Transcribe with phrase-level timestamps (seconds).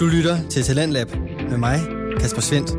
[0.00, 1.06] Du lytter til Talentlab
[1.50, 1.78] med mig,
[2.20, 2.70] Kasper Svendt.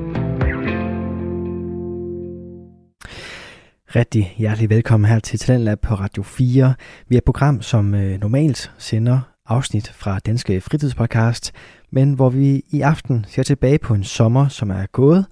[3.96, 6.74] Rigtig hjertelig velkommen her til Talentlab på Radio 4.
[7.08, 11.52] Vi er et program, som øh, normalt sender afsnit fra Danske Fritidspodcast,
[11.92, 15.26] men hvor vi i aften ser tilbage på en sommer, som er gået,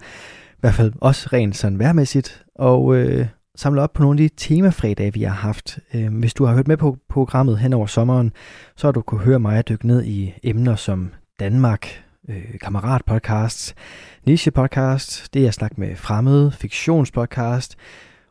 [0.52, 4.36] i hvert fald også rent sådan værmæssigt, og øh, samler op på nogle af de
[4.38, 5.80] temafredage, vi har haft.
[5.94, 8.32] Øhm, hvis du har hørt med på programmet hen over sommeren,
[8.76, 13.76] så har du kunne høre mig dykke ned i emner som Danmark, øh, kammeratpodcasts,
[14.26, 17.76] niche-podcast, det er jeg snak med fremmede, fiktionspodcast,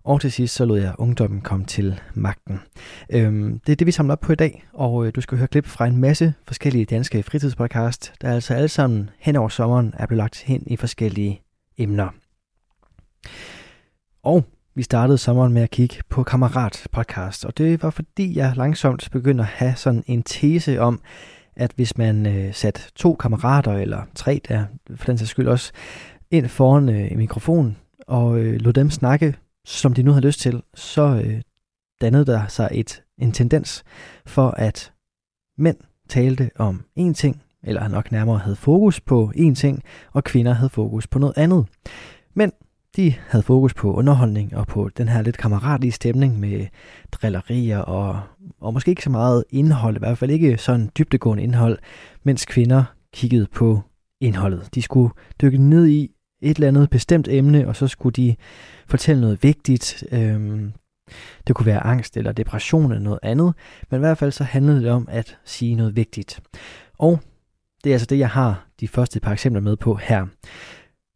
[0.05, 2.61] og til sidst så lod jeg ungdommen komme til magten.
[3.11, 5.49] Øhm, det er det, vi samler op på i dag, og øh, du skal høre
[5.49, 10.07] klip fra en masse forskellige danske fritidspodcast, der altså alle sammen hen over sommeren er
[10.07, 11.43] blevet lagt hen i forskellige
[11.79, 12.09] emner.
[14.23, 14.45] Og
[14.75, 19.09] vi startede sommeren med at kigge på Kammerat podcast, og det var fordi jeg langsomt
[19.13, 21.01] begyndte at have sådan en tese om,
[21.59, 24.65] at hvis man øh, satte to kammerater, eller tre der,
[24.97, 25.73] for den sags skyld også,
[26.31, 30.41] ind foran øh, en mikrofon, og øh, lod dem snakke, som de nu havde lyst
[30.41, 31.41] til, så øh,
[32.01, 33.85] dannede der sig et, en tendens
[34.27, 34.93] for, at
[35.59, 35.77] mænd
[36.09, 39.83] talte om én ting, eller nok nærmere havde fokus på én ting,
[40.13, 41.67] og kvinder havde fokus på noget andet.
[42.35, 42.53] Men
[42.99, 46.67] de havde fokus på underholdning og på den her lidt kammeratlige stemning med
[47.13, 48.21] drillerier og,
[48.61, 51.79] og måske ikke så meget indhold, i hvert fald ikke sådan dybdegående indhold,
[52.23, 53.81] mens kvinder kiggede på
[54.21, 54.69] indholdet.
[54.75, 56.11] De skulle dykke ned i
[56.43, 58.37] et eller andet bestemt emne, og så skulle de
[58.87, 60.05] fortælle noget vigtigt.
[60.13, 60.73] Øhm,
[61.47, 63.55] det kunne være angst eller depression eller noget andet,
[63.91, 66.41] men i hvert fald så handlede det om at sige noget vigtigt.
[66.99, 67.21] Og
[67.85, 70.27] det er altså det, jeg har de første par eksempler med på her.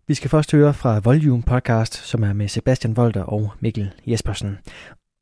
[0.07, 4.59] Vi skal først høre fra Volume Podcast, som er med Sebastian Volter og Mikkel Jespersen.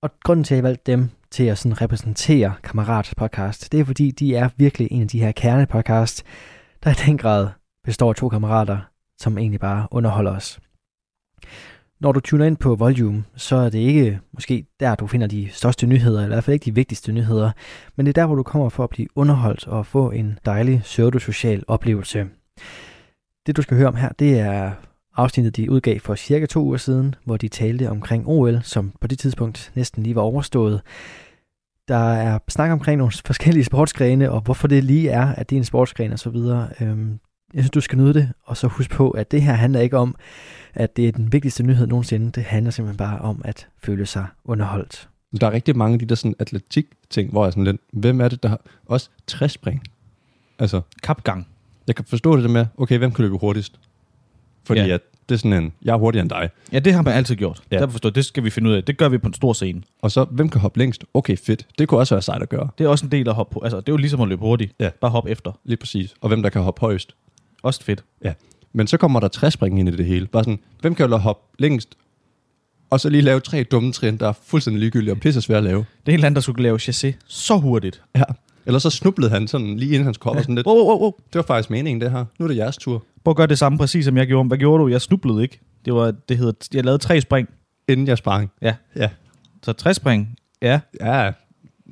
[0.03, 3.85] Og grunden til, at jeg valgte dem til at sådan repræsentere Kammerat Podcast, det er
[3.85, 6.25] fordi, de er virkelig en af de her kernepodcast,
[6.85, 7.49] der i den grad
[7.85, 8.79] består af to kammerater,
[9.19, 10.61] som egentlig bare underholder os.
[12.01, 15.49] Når du tuner ind på Volume, så er det ikke måske der, du finder de
[15.53, 17.51] største nyheder, eller i hvert fald ikke de vigtigste nyheder,
[17.97, 20.81] men det er der, hvor du kommer for at blive underholdt og få en dejlig
[20.83, 22.27] pseudosocial oplevelse.
[23.47, 24.73] Det du skal høre om her, det er
[25.17, 29.07] afsnittet, de udgav for cirka to uger siden, hvor de talte omkring OL, som på
[29.07, 30.81] det tidspunkt næsten lige var overstået.
[31.89, 35.61] Der er snak omkring nogle forskellige sportsgrene, og hvorfor det lige er, at det er
[35.61, 36.37] en sportsgren osv.
[36.81, 37.19] Øhm,
[37.55, 39.97] jeg synes, du skal nyde det, og så husk på, at det her handler ikke
[39.97, 40.15] om,
[40.75, 42.31] at det er den vigtigste nyhed nogensinde.
[42.31, 45.09] Det handler simpelthen bare om at føle sig underholdt.
[45.41, 48.29] Der er rigtig mange af de der sådan atletik-ting, hvor jeg sådan lidt, hvem er
[48.29, 49.83] det, der har også træspring?
[50.59, 51.47] Altså, Kapgang.
[51.91, 53.73] Jeg kan forstå det der med, okay, hvem kan løbe hurtigst?
[54.65, 54.87] Fordi Ja.
[54.95, 56.51] at det er sådan en, jeg er hurtigere end dig.
[56.73, 57.63] Ja, det har man altid gjort.
[57.71, 57.79] Ja.
[57.79, 58.85] Derfor forstår, det skal vi finde ud af.
[58.85, 59.83] Det gør vi på en stor scene.
[60.03, 61.05] Og så, hvem kan hoppe længst?
[61.15, 61.67] Okay, fedt.
[61.79, 62.69] Det kunne også være sejt at gøre.
[62.79, 63.61] Det er også en del at hoppe på.
[63.61, 64.73] Altså, det er jo ligesom at løbe hurtigt.
[64.81, 64.91] Ja.
[65.01, 65.53] Bare hop efter.
[65.65, 66.15] Lige præcis.
[66.21, 67.15] Og hvem der kan hoppe højst.
[67.63, 68.05] Også fedt.
[68.25, 68.33] Ja.
[68.73, 70.27] Men så kommer der træspring ind i det hele.
[70.27, 71.97] Bare sådan, hvem kan jo hoppe længst?
[72.91, 75.65] Og så lige lave tre dumme trin, der er fuldstændig ligegyldige og pisse svære at
[75.65, 75.79] lave.
[75.79, 78.03] Det er en eller anden, der skulle lave chassé så hurtigt.
[78.17, 78.23] Ja.
[78.71, 80.43] Eller så snublede han sådan lige inden han skulle hoppe ja.
[80.43, 80.67] sådan lidt.
[80.67, 81.13] Wow, wow, wow.
[81.27, 82.25] Det var faktisk meningen, det her.
[82.39, 83.05] Nu er det jeres tur.
[83.25, 84.49] Prøv at gøre det samme præcis, som jeg gjorde.
[84.49, 84.89] Hvad gjorde du?
[84.89, 85.61] Jeg snublede ikke.
[85.85, 87.49] Det var, det hedder, jeg lavede tre spring.
[87.89, 88.51] Inden jeg sprang.
[88.63, 88.75] Ja.
[88.97, 89.11] Ja.
[89.63, 90.37] Så tre spring.
[90.63, 90.81] Ja.
[91.01, 91.33] Ja,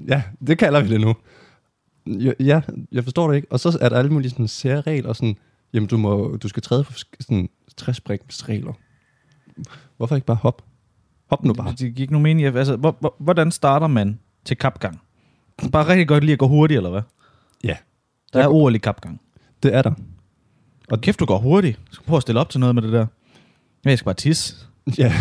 [0.09, 1.15] ja, det kalder vi det nu.
[2.41, 2.61] Ja,
[2.93, 3.49] jeg forstår det ikke.
[3.51, 5.37] Og så er der alle mulige sådan særregler, sådan,
[5.73, 8.73] jamen du, må, du skal træde på sådan træspringsregler.
[9.97, 10.63] Hvorfor ikke bare hop?
[11.31, 11.71] Hop nu bare.
[11.71, 12.57] Det giver ikke nogen mening.
[12.57, 15.01] Altså, hvor, hvor, hvordan starter man til kapgang?
[15.73, 17.03] Bare rigtig godt lige at gå hurtigt, eller hvad?
[17.65, 17.77] Ja,
[18.33, 19.21] Der er OL i kapgang.
[19.63, 19.93] det er der.
[20.91, 21.79] Og kæft, du går hurtigt.
[21.91, 23.07] Du skal prøve at stille op til noget med det der.
[23.85, 24.57] Jeg skal bare tisse.
[24.99, 25.13] Ja,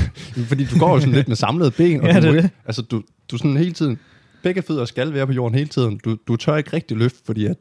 [0.47, 2.01] fordi du går jo sådan lidt med samlede ben.
[2.01, 2.49] Og Ja, du, det er det.
[2.65, 3.99] Altså, du, du sådan hele tiden,
[4.43, 5.99] begge fødder skal være på jorden hele tiden.
[6.05, 7.55] Du, du tør ikke rigtig løfte, fordi at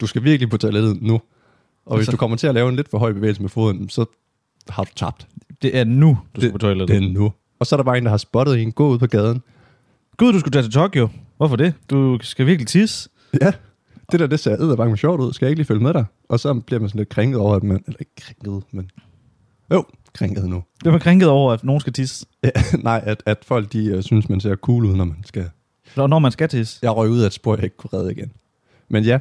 [0.00, 1.14] du skal virkelig på toilettet nu.
[1.14, 1.20] Og
[1.96, 4.04] hvis Altså- du kommer til at lave en lidt for høj bevægelse med foden, så
[4.68, 5.26] har du tabt.
[5.62, 6.88] Det er nu, du skal Det- på toilettet.
[7.00, 7.32] Det er nu.
[7.58, 9.42] Og så er der bare en, der har spottet en gå ud på gaden.
[10.16, 11.08] Gud, du skulle tage til Tokyo.
[11.42, 11.74] Hvorfor det?
[11.90, 13.10] Du skal virkelig tisse.
[13.40, 13.52] Ja,
[14.12, 15.32] det der, det ser edderbange sjovt ud.
[15.32, 16.04] Skal jeg ikke lige følge med dig?
[16.28, 17.84] Og så bliver man sådan lidt krænket over, at man...
[17.86, 18.90] Eller ikke krænket, men...
[19.72, 20.62] Jo, krænket nu.
[20.84, 22.26] Det var krænket over, at nogen skal tisse.
[22.44, 22.50] Ja,
[22.82, 25.50] nej, at, at folk de uh, synes, man ser cool ud, når man skal...
[25.96, 26.78] Når når man skal tisse.
[26.82, 28.32] Jeg røg ud af et spor, jeg ikke kunne redde igen.
[28.88, 29.18] Men ja,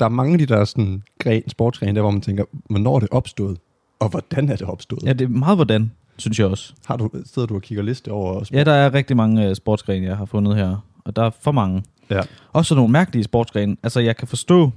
[0.00, 3.00] der er mange af de der sådan, gren, sportsgrene, der hvor man tænker, hvornår er
[3.00, 3.58] det opstået?
[3.98, 5.02] Og hvordan er det opstået?
[5.02, 6.74] Ja, det er meget hvordan, synes jeg også.
[6.86, 8.52] Har du, sidder du og kigger liste over os?
[8.52, 10.89] Ja, der er rigtig mange uh, sportsgrene, jeg har fundet her.
[11.04, 11.84] Og der er for mange.
[12.10, 12.20] ja.
[12.52, 13.76] Også nogle mærkelige sportsgrene.
[13.82, 14.70] Altså, jeg kan forstå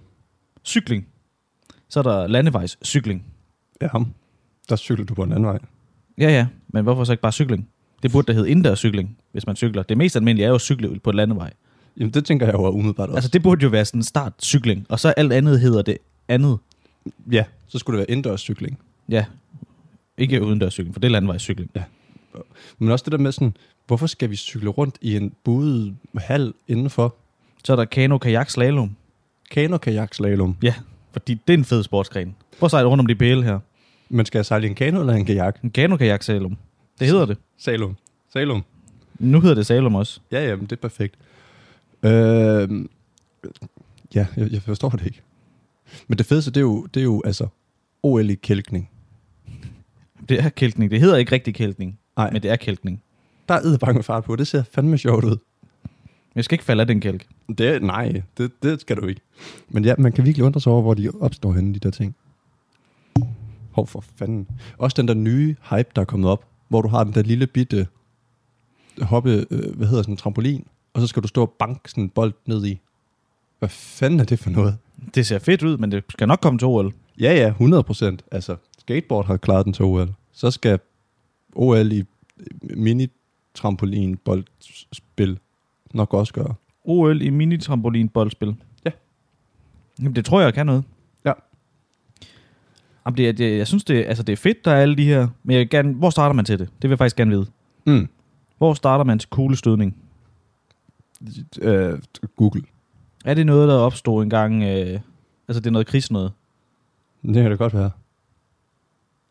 [0.65, 1.07] cykling.
[1.89, 3.25] Så er der landevejscykling.
[3.81, 3.87] ja.
[4.69, 5.59] Der cykler du på en anden vej.
[6.17, 6.47] Ja, ja.
[6.67, 7.69] Men hvorfor så ikke bare cykling?
[8.03, 9.83] Det burde da hedde indendørs cykling, hvis man cykler.
[9.83, 11.53] Det mest almindelige er jo at cykle på et landevej.
[11.97, 13.17] Jamen, det tænker jeg jo er umiddelbart også.
[13.17, 15.97] Altså, det burde jo være sådan en startcykling, og så alt andet hedder det
[16.27, 16.57] andet.
[17.31, 18.79] Ja, så skulle det være indendørs cykling.
[19.09, 19.25] Ja.
[20.17, 21.71] Ikke udendørscykling, for det er landevejscykling.
[21.75, 21.83] Ja.
[22.79, 23.57] Men også det der med sådan,
[23.87, 27.15] hvorfor skal vi cykle rundt i en buet hal indenfor?
[27.63, 28.95] Så er der kano, kajak, slalom.
[29.51, 30.57] Kano, kajak, slalom.
[30.63, 30.73] Ja,
[31.11, 32.35] fordi det er en fed sportsgren.
[32.59, 33.59] Prøv at sejle rundt om de pæle her.
[34.09, 35.63] Men skal jeg sejle i en kano eller en kajak?
[35.63, 36.57] En kano, kajak, slalom.
[36.99, 37.37] Det hedder det.
[37.57, 37.95] Salom.
[38.33, 38.63] Salom.
[39.19, 40.19] Nu hedder det slalom også.
[40.31, 41.15] Ja, ja, men det er perfekt.
[42.03, 42.85] Øh,
[44.15, 45.21] ja, jeg, jeg forstår det ikke.
[46.07, 47.47] Men det fedeste, det er jo, det er jo altså
[48.03, 48.89] OL i kælkning.
[50.29, 50.91] Det er kælkning.
[50.91, 53.01] Det hedder ikke rigtig kælkning, Nej, men det er kælkning.
[53.49, 54.35] der er edderbange med fart på.
[54.35, 55.37] Det ser fandme sjovt ud.
[56.35, 57.27] Jeg skal ikke falde af den kælk.
[57.57, 59.21] Det nej, det, det skal du ikke.
[59.69, 62.15] Men ja, man kan virkelig undre sig over, hvor de opstår henne, de der ting.
[63.71, 64.47] Hov for fanden.
[64.77, 67.47] Også den der nye hype, der er kommet op, hvor du har den der lille
[67.47, 67.87] bitte
[69.01, 72.03] hoppe, øh, hvad hedder sådan en trampolin, og så skal du stå og banke sådan
[72.03, 72.79] en bold ned i.
[73.59, 74.77] Hvad fanden er det for noget?
[75.15, 76.93] Det ser fedt ud, men det skal nok komme til OL.
[77.19, 78.23] Ja, ja, 100 procent.
[78.31, 80.09] Altså, skateboard har klaret den til OL.
[80.33, 80.79] Så skal
[81.55, 82.03] OL i
[82.61, 83.07] mini
[83.53, 85.39] trampolin boldspil
[85.93, 86.53] nok også gøre.
[86.83, 88.55] OL i mini-trampolin-boldspil.
[88.85, 88.91] Ja.
[89.99, 90.83] Jamen, det tror jeg kan noget.
[91.25, 91.33] Ja.
[93.05, 95.27] Jamen, det, det, jeg synes, det, altså, det er fedt, der er alle de her...
[95.43, 96.67] Men jeg vil gerne, hvor starter man til det?
[96.67, 97.45] Det vil jeg faktisk gerne vide.
[97.85, 98.07] Mm.
[98.57, 99.97] Hvor starter man til kuglestødning?
[101.61, 101.99] Øh,
[102.35, 102.63] Google.
[103.25, 104.63] Er det noget, der opstod engang...
[104.63, 104.99] Øh,
[105.47, 106.31] altså, det er noget krigs noget?
[107.21, 107.91] Det kan det godt være.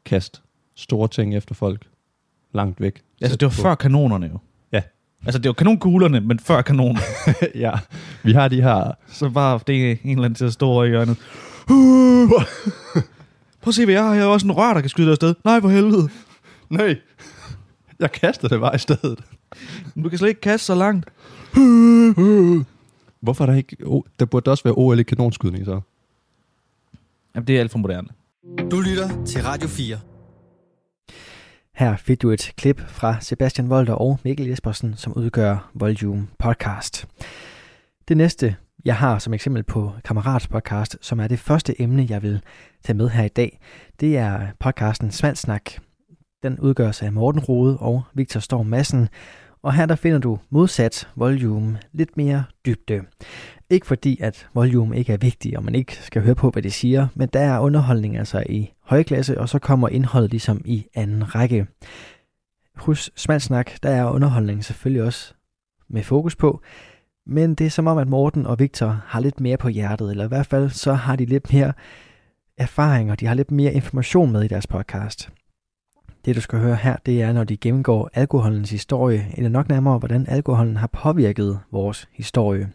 [0.04, 0.42] Kast.
[0.74, 1.91] Store ting efter folk.
[2.54, 3.02] Langt væk.
[3.20, 3.62] Altså, det var på.
[3.62, 4.38] før kanonerne jo.
[4.72, 4.82] Ja.
[5.24, 7.00] Altså, det var kanonkuglerne, men før kanoner.
[7.54, 7.72] ja.
[8.22, 8.92] Vi har de her...
[9.08, 11.16] Så var det en eller anden til at stå over i hjørnet.
[13.62, 14.14] Prøv at se, hvad jeg har.
[14.14, 15.34] Jeg har også en rør, der kan skyde dig afsted.
[15.44, 16.08] Nej, for helvede.
[16.70, 16.96] Nej.
[17.98, 19.18] Jeg kaster det bare i stedet.
[20.04, 21.06] Du kan slet ikke kaste så langt.
[23.20, 23.76] Hvorfor er der ikke...
[23.84, 25.80] Oh, der burde også være OL i kanonskydning, så.
[27.34, 28.08] Jamen, det er alt for moderne.
[28.70, 29.98] Du lytter til Radio 4.
[31.76, 37.06] Her fik du et klip fra Sebastian Volter og Mikkel Jespersen, som udgør Volume Podcast.
[38.08, 42.22] Det næste, jeg har som eksempel på Kammerats podcast, som er det første emne, jeg
[42.22, 42.42] vil
[42.84, 43.60] tage med her i dag,
[44.00, 45.70] det er podcasten Smalsnak.
[46.42, 49.08] Den udgøres af Morten Rode og Victor Storm Madsen,
[49.62, 53.00] og her der finder du modsat volume lidt mere dybde.
[53.70, 56.70] Ikke fordi, at volume ikke er vigtig, og man ikke skal høre på, hvad de
[56.70, 61.34] siger, men der er underholdning altså i højklasse, og så kommer indholdet ligesom i anden
[61.34, 61.66] række.
[62.76, 65.34] Hos Smalsnak, der er underholdning selvfølgelig også
[65.88, 66.62] med fokus på,
[67.26, 70.24] men det er som om, at Morten og Victor har lidt mere på hjertet, eller
[70.24, 71.72] i hvert fald så har de lidt mere
[72.56, 75.30] erfaring, og de har lidt mere information med i deres podcast.
[76.24, 79.98] Det du skal høre her, det er, når de gennemgår alkoholens historie, eller nok nærmere,
[79.98, 82.72] hvordan alkoholen har påvirket vores historie.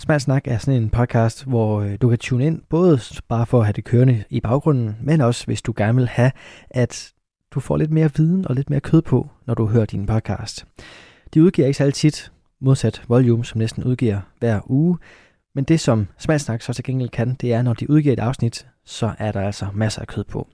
[0.00, 3.58] Smart Snak er sådan en podcast, hvor øh, du kan tune ind, både bare for
[3.58, 6.30] at have det kørende i baggrunden, men også hvis du gerne vil have,
[6.70, 7.12] at
[7.50, 10.66] du får lidt mere viden og lidt mere kød på, når du hører din podcast.
[11.34, 14.98] De udgiver ikke særlig tit, modsat Volume, som næsten udgiver hver uge,
[15.54, 18.20] men det som Smart Snak så til gengæld kan, det er, når de udgiver et
[18.20, 20.48] afsnit, så er der altså masser af kød på.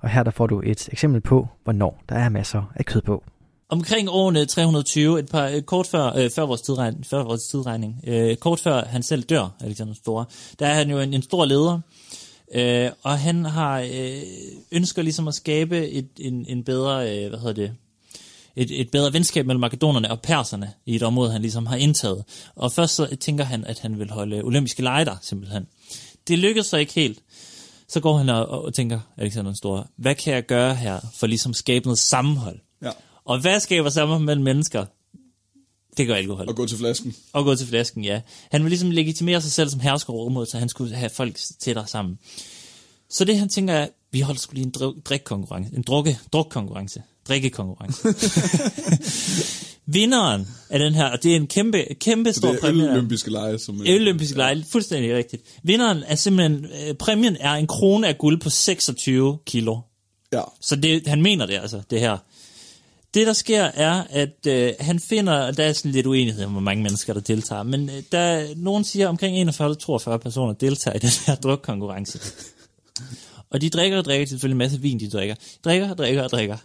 [0.00, 3.24] Og her der får du et eksempel på, hvornår der er masser af kød på.
[3.72, 8.00] Omkring årene 320, et par øh, kort før, øh, før, vores tidregning, før vores tidregning,
[8.06, 10.24] øh, kort før han selv dør, Alexander den Store,
[10.58, 11.80] der er han jo en, en stor leder,
[12.54, 14.22] øh, og han har øh,
[14.72, 17.72] ønsker ligesom at skabe et, en, en bedre, øh, hvad hedder det,
[18.56, 22.24] et, et bedre venskab mellem makedonerne og perserne i et område, han ligesom har indtaget.
[22.54, 25.66] Og først så tænker han, at han vil holde olympiske lege der, simpelthen.
[26.28, 27.18] Det lykkedes så ikke helt.
[27.88, 31.26] Så går han og, og tænker, Alexander den Store, hvad kan jeg gøre her for
[31.26, 32.60] ligesom at skabe noget sammenhold?
[33.30, 33.34] Ja.
[33.34, 34.84] Og hvad skaber sammenhold mellem mennesker?
[35.96, 36.48] Det gør alkohol.
[36.48, 37.14] Og gå til flasken.
[37.32, 38.20] Og gå til flasken, ja.
[38.50, 41.86] Han vil ligesom legitimere sig selv som hersker over så han skulle have folk tættere
[41.86, 42.18] sammen.
[43.10, 47.02] Så det han tænker er, vi holder skulle lige en drik- drikkonkurrence, en drukke, drukkonkurrence,
[47.28, 48.08] drikkekonkurrence.
[49.86, 52.90] Vinderen af den her, og det er en kæmpe, kæmpe stor Det er præmie.
[52.90, 53.80] olympiske lege, som...
[53.80, 55.42] Olympiske lege, fuldstændig rigtigt.
[55.62, 59.78] Vinderen er simpelthen, øh, præmien er en krone af guld på 26 kilo.
[60.32, 60.42] Ja.
[60.60, 62.18] Så det, han mener det altså, det her.
[63.14, 66.60] Det, der sker, er, at øh, han finder, der er sådan lidt uenighed om, hvor
[66.60, 71.10] mange mennesker, der deltager, men øh, der, nogen siger, omkring 41-42 personer deltager i den
[71.26, 72.20] her drukkonkurrence.
[73.50, 75.34] og de drikker og drikker, selvfølgelig en masse vin, de drikker.
[75.64, 76.56] Drikker og drikker og drikker.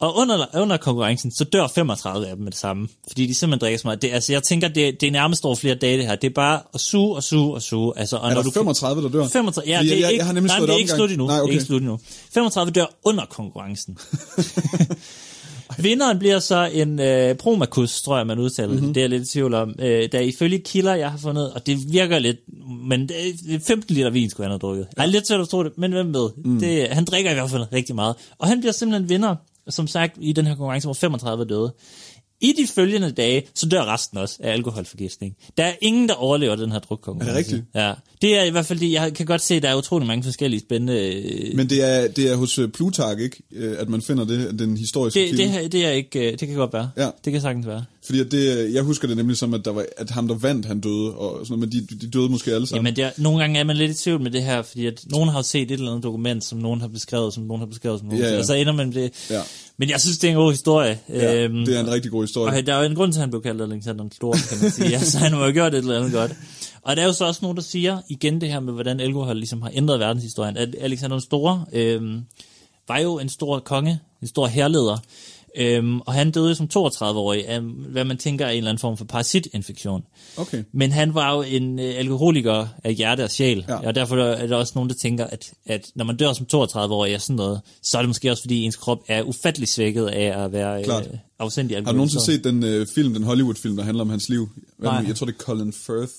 [0.00, 2.88] Og under, under konkurrencen, så dør 35 af dem med det samme.
[3.08, 4.02] Fordi de simpelthen drikker så meget.
[4.02, 6.16] Det, altså, jeg tænker, det, det er nærmest over flere dage, det her.
[6.16, 7.92] Det er bare at suge og suge og suge.
[7.98, 9.28] Altså, og Er når der du 35, der dør?
[9.28, 10.98] 35, ja, Fordi det er jeg, ikke, jeg har nemlig nej, det er ikke gang.
[10.98, 11.26] slut endnu.
[11.26, 11.52] Nej, Det er okay.
[11.52, 11.98] ikke slut endnu.
[12.34, 13.98] 35 dør under konkurrencen.
[15.78, 18.86] Vinderen bliver så en øh, Promacus, tror jeg, man udtaler mm-hmm.
[18.86, 18.94] det.
[18.94, 19.74] Det er jeg lidt i tvivl om.
[19.78, 22.36] Øh, der er ifølge kilder, jeg har fundet, og det virker lidt,
[22.88, 23.16] men det
[23.54, 24.86] er 15 liter vin, skulle han have drukket.
[24.96, 25.02] Ja.
[25.02, 26.30] Er lidt svært at tro det, men hvem ved?
[26.44, 26.60] Mm.
[26.60, 28.16] Det, han drikker i hvert fald rigtig meget.
[28.38, 29.36] Og han bliver simpelthen vinder,
[29.68, 31.72] som sagt, i den her konkurrence, hvor 35 er døde.
[32.40, 35.36] I de følgende dage, så dør resten også af alkoholforgiftning.
[35.56, 37.30] Der er ingen, der overlever den her drukkonkurrence.
[37.30, 37.64] Er det rigtigt?
[37.74, 37.92] Ja.
[38.22, 40.22] Det er i hvert fald det, jeg kan godt se, at der er utrolig mange
[40.24, 41.14] forskellige spændende...
[41.14, 43.36] øh, Men det er, det er hos øh, Plutark, ikke?
[43.52, 45.42] Øh, At man finder det, den historiske det, kilde.
[45.42, 46.90] det, her- det, er ikke, det kan godt være.
[46.96, 47.10] Ja.
[47.24, 47.84] Det kan sagtens være.
[48.06, 50.80] Fordi det, jeg husker det nemlig som, at, der var, at ham, der vandt, han
[50.80, 51.14] døde.
[51.14, 52.86] Og sådan noget, men de, de døde måske alle sammen.
[52.86, 55.04] Jamen, det er, nogle gange er man lidt i tvivl med det her, fordi at
[55.10, 57.66] nogen har jo set et eller andet dokument, som nogen har beskrevet, som nogen har
[57.66, 58.38] beskrevet, som nogen Ja, ja.
[58.38, 59.12] Og så ender man med det.
[59.30, 59.40] Ja.
[59.76, 60.98] Men jeg synes, det er en god historie.
[61.08, 62.58] Ja, Øhm, det er en rigtig god historie.
[62.58, 64.58] Og der er jo en grund til, at han blev kaldt Alexander den Store, kan
[64.62, 64.96] man sige.
[64.98, 66.32] altså, han må have gjort et eller andet godt.
[66.82, 69.36] Og der er jo så også nogen, der siger igen det her med, hvordan alkohol
[69.36, 70.56] ligesom har ændret verdenshistorien.
[70.56, 72.20] At Alexander den Store øhm,
[72.88, 74.96] var jo en stor konge, en stor herleder.
[75.56, 78.96] Øhm, og han døde som 32-årig af, hvad man tænker er en eller anden form
[78.96, 80.02] for parasitinfektion.
[80.36, 80.64] Okay.
[80.72, 83.76] Men han var jo en øh, alkoholiker af hjerte og sjæl, Ja.
[83.86, 87.14] og derfor er der også nogen, der tænker, at, at når man dør som 32-årig
[87.14, 90.44] af sådan noget, så er det måske også, fordi ens krop er ufattelig svækket af
[90.44, 91.06] at være Klart.
[91.06, 94.28] øh, afsindig Har du nogensinde set den øh, film, den Hollywood-film, der handler om hans
[94.28, 94.48] liv?
[94.78, 95.02] Hvad, Nej.
[95.02, 95.08] nu?
[95.08, 96.12] jeg tror, det er Colin Firth.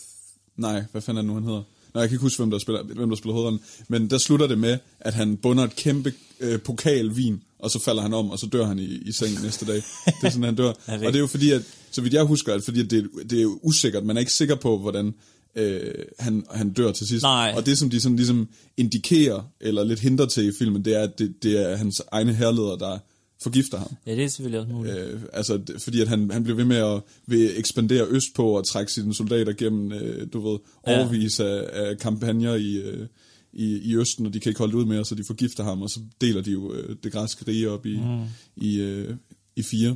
[0.57, 1.61] Nej, hvad fanden er det nu, han hedder?
[1.93, 3.61] Nej, jeg kan ikke huske, hvem der spiller, hvem der spiller hovedrollen.
[3.87, 7.79] Men der slutter det med, at han bunder et kæmpe øh, pokal vin, og så
[7.79, 9.75] falder han om, og så dør han i, i seng næste dag.
[9.75, 10.67] Det er sådan, han dør.
[10.87, 13.37] og det er jo fordi, at, så vidt jeg husker, at fordi at det, det
[13.37, 14.05] er jo usikkert.
[14.05, 15.13] Man er ikke sikker på, hvordan
[15.55, 17.23] øh, han, han dør til sidst.
[17.23, 17.53] Nej.
[17.57, 21.03] Og det, som de sådan ligesom indikerer, eller lidt hindrer til i filmen, det er,
[21.03, 22.97] at det, det er hans egne herleder, der
[23.43, 23.95] forgifter ham.
[24.05, 24.97] Ja, det er selvfølgelig også muligt.
[24.97, 28.91] Øh, altså, fordi at han, han blev ved med at vil ekspandere østpå og trække
[28.91, 30.99] sine soldater gennem, øh, du ved, Ja.
[30.99, 33.07] overvis af, af kampagner i, øh,
[33.53, 35.89] i, i Østen, og de kan ikke holde ud mere, så de forgifter ham, og
[35.89, 38.23] så deler de jo øh, det græske rige op i, mm.
[38.55, 39.15] i, øh,
[39.55, 39.95] i fire.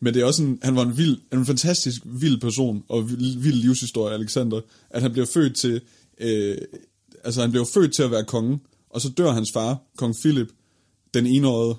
[0.00, 3.38] Men det er også en, han var en vild, en fantastisk vild person, og vild,
[3.38, 4.60] vild livshistorie, Alexander,
[4.90, 5.80] at han bliver født til,
[6.20, 6.58] øh,
[7.24, 8.58] altså han bliver født til at være konge,
[8.90, 10.48] og så dør hans far, kong Philip,
[11.14, 11.74] den enårede,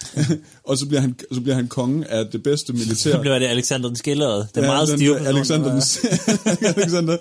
[0.68, 3.12] og så bliver, han, så bliver han konge af det bedste militær.
[3.12, 4.46] Så blev det Alexander den Skillerede.
[4.54, 7.16] Det er meget den, stive person, Alexander, der den, Alexander,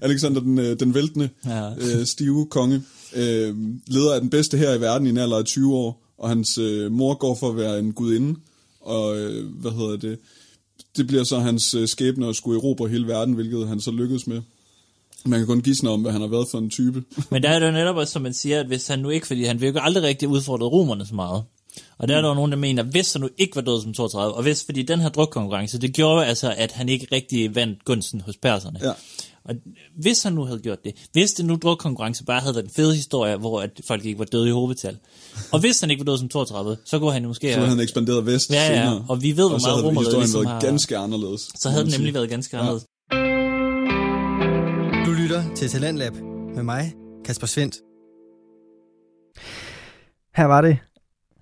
[0.06, 1.70] Alexander den, øh, den væltende, Ja.
[1.78, 2.82] øh, stive konge,
[3.16, 6.28] øh, leder af den bedste her i verden i en alder af 20 år, og
[6.28, 8.34] hans øh, mor går for at være en gudinde,
[8.80, 10.18] og øh, hvad hedder det,
[10.96, 14.26] det bliver så hans øh, skæbne at skulle erobre hele verden, hvilket han så lykkedes
[14.26, 14.40] med.
[15.24, 17.02] Man kan kun gisne om, hvad han har været for en type.
[17.30, 19.26] Men der er det jo netop også, som man siger, at hvis han nu ikke,
[19.26, 21.42] fordi han virkelig aldrig rigtig udfordret romerne så meget.
[21.98, 23.92] Og der er der jo nogen, der mener, hvis han nu ikke var død som
[23.94, 27.54] 32, og hvis, fordi den her drukkonkurrence, det gjorde jo altså, at han ikke rigtig
[27.54, 28.78] vandt gunsten hos perserne.
[28.82, 28.92] Ja.
[29.44, 29.54] Og
[30.00, 32.94] hvis han nu havde gjort det, hvis det nu drukkonkurrence bare havde været en fed
[32.94, 34.96] historie, hvor at folk ikke var døde i hovedtal,
[35.52, 37.80] og hvis han ikke var død som 32, så kunne han måske Så havde han
[37.80, 39.04] ekspanderet vest Ja, ja, senere.
[39.08, 41.48] og vi ved, hvor meget historien ligesom har- ganske anderledes.
[41.60, 42.14] så havde den nemlig sige.
[42.14, 42.60] været ganske Ja.
[42.62, 42.84] anderledes.
[45.60, 46.12] Til Talentlab
[46.54, 47.74] med mig, Kasper Svendt.
[50.36, 50.78] Her var det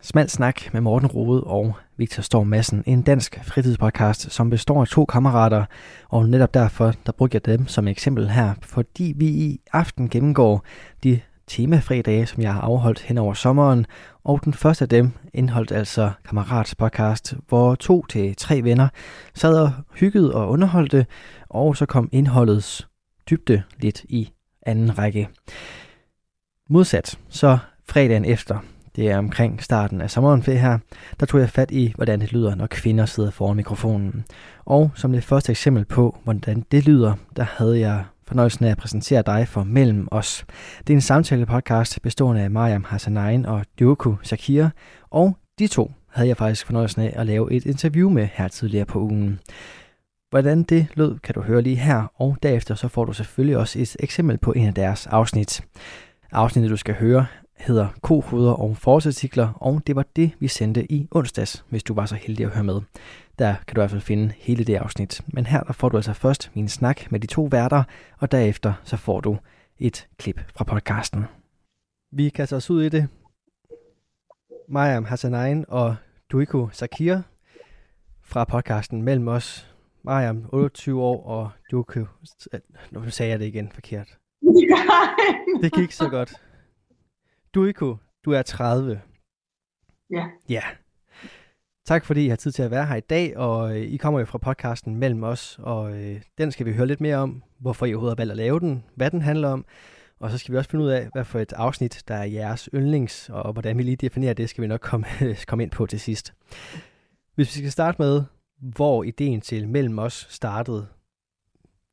[0.01, 4.87] Smal Snak med Morten Rode og Victor Storm Madsen, en dansk fritidspodcast, som består af
[4.87, 5.65] to kammerater,
[6.09, 10.65] og netop derfor, der brugte jeg dem som eksempel her, fordi vi i aften gennemgår
[11.05, 13.87] de temafredage, som jeg har afholdt hen over sommeren,
[14.25, 18.89] og den første af dem indeholdt altså Kammerats podcast, hvor to til tre venner
[19.35, 21.07] sad og hyggede og underholdte,
[21.49, 22.89] og så kom indholdets
[23.31, 24.33] dybde lidt i
[24.63, 25.29] anden række.
[26.71, 27.59] Modsat, så
[27.89, 28.59] fredagen efter,
[28.97, 30.79] det er omkring starten af sommeren her,
[31.21, 34.25] der tog jeg fat i, hvordan det lyder, når kvinder sidder foran mikrofonen.
[34.65, 38.79] Og som det første eksempel på, hvordan det lyder, der havde jeg fornøjelsen af at
[38.79, 40.47] præsentere dig for Mellem Os.
[40.79, 44.69] Det er en samtale-podcast bestående af Mariam Hassanain og Dioku Shakir,
[45.11, 48.87] og de to havde jeg faktisk fornøjelsen af at lave et interview med her tidligere
[48.87, 49.41] på ugen.
[50.31, 53.79] Hvordan det lød, kan du høre lige her, og derefter så får du selvfølgelig også
[53.79, 55.65] et eksempel på en af deres afsnit.
[56.33, 61.09] Afsnittet, du skal høre, hedder Kohoder og forårsartikler, og det var det, vi sendte i
[61.11, 62.81] onsdags, hvis du var så heldig at høre med.
[63.39, 65.23] Der kan du i hvert fald finde hele det afsnit.
[65.27, 67.83] Men her der får du altså først min snak med de to værter,
[68.19, 69.37] og derefter så får du
[69.79, 71.25] et klip fra podcasten.
[72.13, 73.09] Vi kaster os ud i det.
[74.69, 75.97] Mariam Hassanain og
[76.33, 77.21] Duiko Sakir
[78.23, 79.69] fra podcasten Mellem os.
[80.09, 82.05] Mariam, 28 år, og Duiko...
[82.91, 84.19] Nu sagde jeg det igen forkert.
[85.63, 86.33] Det gik så godt.
[87.55, 89.01] Duiko, du er 30.
[90.11, 90.27] Ja.
[90.49, 90.63] Ja.
[91.87, 94.21] Tak fordi I har tid til at være her i dag, og øh, I kommer
[94.21, 97.87] jo fra podcasten Mellem os, og øh, den skal vi høre lidt mere om, hvorfor
[97.87, 99.65] I overhovedet har valgt at lave den, hvad den handler om,
[100.19, 102.69] Og så skal vi også finde ud af, hvad for et afsnit, der er jeres
[102.75, 105.07] yndlings, og hvordan vi lige definerer det, skal vi nok komme,
[105.49, 106.35] komme ind på til sidst.
[107.35, 108.23] Hvis vi skal starte med,
[108.61, 110.87] hvor ideen til Mellem os startede.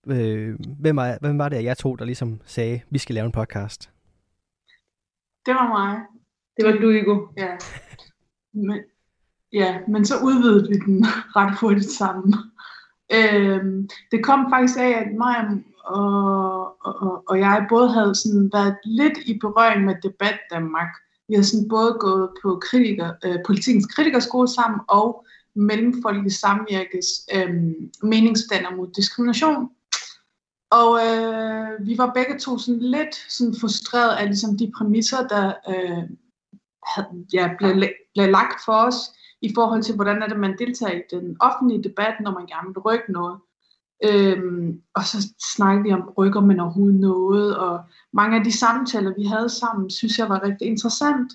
[0.08, 3.26] Øh, hvem, var, hvem var det af jer to, der ligesom sagde, vi skal lave
[3.26, 3.92] en podcast?
[5.46, 6.02] Det var mig.
[6.58, 7.28] Det var du, Hugo.
[7.38, 7.58] Ja.
[8.54, 8.80] Men,
[9.54, 11.06] ja, men så udvidede vi den
[11.38, 12.34] ret hurtigt sammen.
[13.14, 13.64] Øh,
[14.12, 19.18] det kom faktisk af, at mig og, og, og jeg både havde sådan været lidt
[19.26, 20.88] i berøring med debat Danmark.
[21.28, 27.54] Vi har sådan både gået på kritiker, øh, politikens kritikerskole sammen og mellemfolkelig samvirkes øh,
[28.04, 29.70] meningsdanner mod diskrimination.
[30.72, 35.54] Og øh, vi var begge to sådan lidt sådan frustreret af ligesom de præmisser, der
[35.70, 36.04] øh,
[36.88, 37.84] havde, ja, blev,
[38.14, 38.96] blev lagt for os
[39.42, 42.68] i forhold til, hvordan er det, man deltager i den offentlige debat, når man gerne
[42.68, 43.40] vil rykke noget.
[44.04, 47.84] Øhm, og så snakkede vi om, rykker man overhovedet noget, og
[48.14, 51.34] mange af de samtaler, vi havde sammen, synes jeg var rigtig interessant.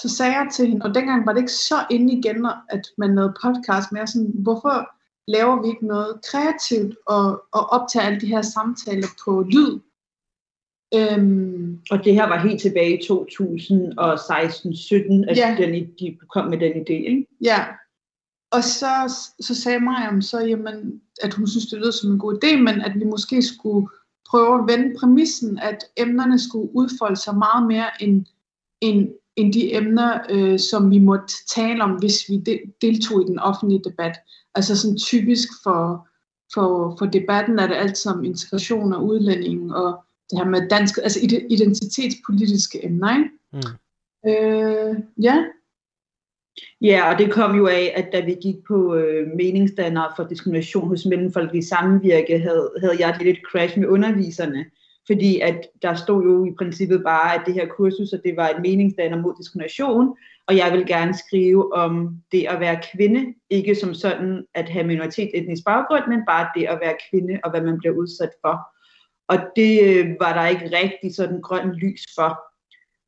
[0.00, 3.14] Så sagde jeg til hende, og dengang var det ikke så inde igen, at man
[3.14, 4.90] lavede podcast, men jeg sådan, hvorfor
[5.28, 9.80] laver vi ikke noget kreativt og, og optager alle de her samtaler på lyd?
[10.94, 15.56] Øhm, og det her var helt tilbage i 2016-17, at ja.
[15.58, 17.26] den, de kom med den idé, ikke?
[17.40, 17.64] Ja,
[18.50, 22.44] og så, så sagde Mariam så, jamen, at hun synes, det lød som en god
[22.44, 23.88] idé, men at vi måske skulle
[24.30, 28.26] prøve at vende præmissen, at emnerne skulle udfolde sig meget mere end,
[28.80, 33.26] end, end de emner, øh, som vi måtte tale om, hvis vi de, deltog i
[33.26, 34.16] den offentlige debat.
[34.54, 36.08] Altså sådan typisk for,
[36.54, 40.98] for, for debatten er det alt om integration og udlænding og det her med dansk,
[41.02, 43.30] altså identitetspolitiske emner, ikke?
[43.52, 44.30] Mm.
[44.30, 45.44] Øh, ja.
[46.80, 50.88] Ja, og det kom jo af, at da vi gik på øh, meningsdannere for diskrimination
[50.88, 54.64] hos mellemfolkelige samvirke, havde, havde jeg lidt crash med underviserne,
[55.06, 58.48] fordi at der stod jo i princippet bare, at det her kursus, at det var
[58.48, 63.74] et meningsdanner mod diskrimination, og jeg vil gerne skrive om det at være kvinde, ikke
[63.74, 67.60] som sådan at have minoritet etnisk baggrund, men bare det at være kvinde og hvad
[67.60, 68.60] man bliver udsat for.
[69.28, 72.40] Og det øh, var der ikke rigtig sådan grøn lys for.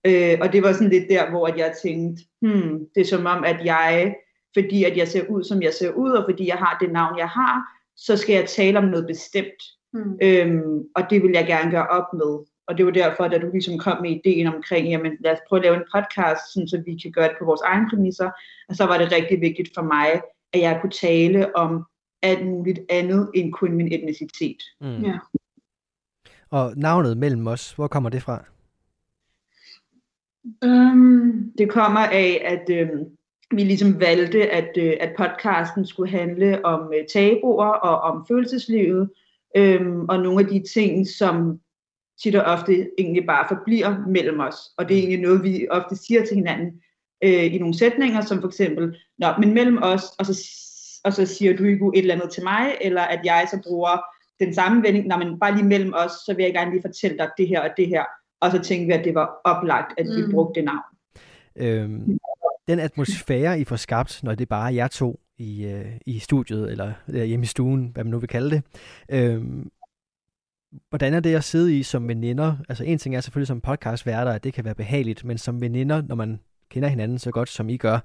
[0.04, 3.26] Øh, og det var sådan lidt der, hvor at jeg tænkte, hmm, det er som
[3.26, 4.14] om, at jeg,
[4.54, 7.18] fordi at jeg ser ud, som jeg ser ud, og fordi jeg har det navn,
[7.18, 7.62] jeg har,
[7.96, 9.62] så skal jeg tale om noget bestemt.
[9.92, 10.18] Mm.
[10.22, 12.38] Øhm, og det vil jeg gerne gøre op med.
[12.66, 15.58] Og det var derfor, da du ligesom kom med ideen omkring, jamen lad os prøve
[15.58, 18.30] at lave en podcast, sådan, så vi kan gøre det på vores egne præmisser.
[18.68, 20.22] Og så var det rigtig vigtigt for mig,
[20.52, 21.84] at jeg kunne tale om
[22.22, 24.62] alt muligt andet end kun min etnicitet.
[24.80, 25.04] Mm.
[25.04, 25.18] Ja.
[26.50, 28.44] Og navnet mellem os, hvor kommer det fra?
[30.64, 33.04] Um, det kommer af, at øhm,
[33.50, 39.10] vi ligesom valgte, at, øh, at podcasten skulle handle om øh, tabuer og om følelseslivet,
[39.56, 41.60] øhm, og nogle af de ting, som
[42.22, 44.56] tit og ofte egentlig bare forbliver mellem os.
[44.78, 46.80] Og det er egentlig noget, vi ofte siger til hinanden
[47.24, 50.32] øh, i nogle sætninger, som for eksempel, Nå, men mellem os, og så,
[51.04, 53.98] og så siger du ikke et eller andet til mig, eller at jeg så bruger
[54.40, 57.18] den samme vending, Nå, men bare lige mellem os, så vil jeg gerne lige fortælle
[57.18, 58.04] dig det her og det her.
[58.40, 60.32] Og så tænkte vi, at det var oplagt, at vi mm.
[60.32, 60.84] brugte det navn.
[61.56, 62.18] Øhm,
[62.68, 66.70] den atmosfære, I får skabt, når det bare er jer to i, øh, i studiet,
[66.70, 68.62] eller øh, hjemme i stuen, hvad man nu vil kalde det.
[69.08, 69.70] Øhm,
[70.88, 72.56] hvordan er det at sidde i som veninder?
[72.68, 76.02] Altså en ting er selvfølgelig som podcastværter, at det kan være behageligt, men som veninder,
[76.02, 77.98] når man kender hinanden så godt, som I gør,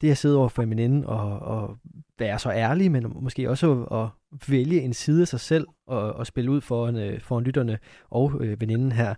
[0.00, 1.78] det at sidde over for en veninde og, og
[2.18, 4.08] være så ærlig, men måske også at
[4.48, 7.78] vælge en side af sig selv og, og spille ud foran, øh, foran lytterne
[8.10, 9.14] og øh, veninden her.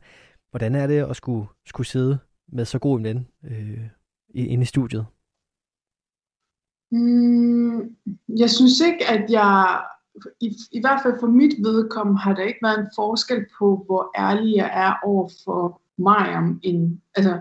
[0.51, 2.19] Hvordan er det at skulle, skulle sidde
[2.53, 3.81] med så god en ven øh,
[4.35, 5.07] inde i studiet?
[6.91, 7.97] Mm,
[8.29, 9.81] jeg synes ikke, at jeg,
[10.41, 14.11] i, i hvert fald for mit vedkommende, har der ikke været en forskel på, hvor
[14.19, 17.41] ærlig jeg er over for mig om en, altså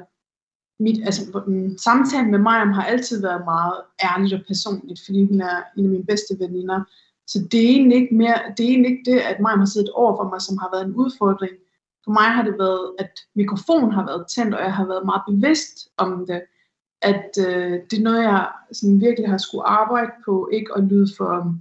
[0.79, 5.41] mit, altså, mm, samtalen med mig har altid været meget ærligt og personligt, fordi hun
[5.41, 6.83] er en af mine bedste veninder.
[7.27, 9.89] Så det er egentlig ikke, mere, det er egentlig ikke det, at mig har siddet
[9.89, 11.53] over for mig, som har været en udfordring.
[12.03, 15.21] For mig har det været, at mikrofonen har været tændt, og jeg har været meget
[15.29, 16.41] bevidst om det.
[17.01, 21.07] At øh, det er noget, jeg sådan virkelig har skulle arbejde på, ikke at lyde
[21.17, 21.55] for,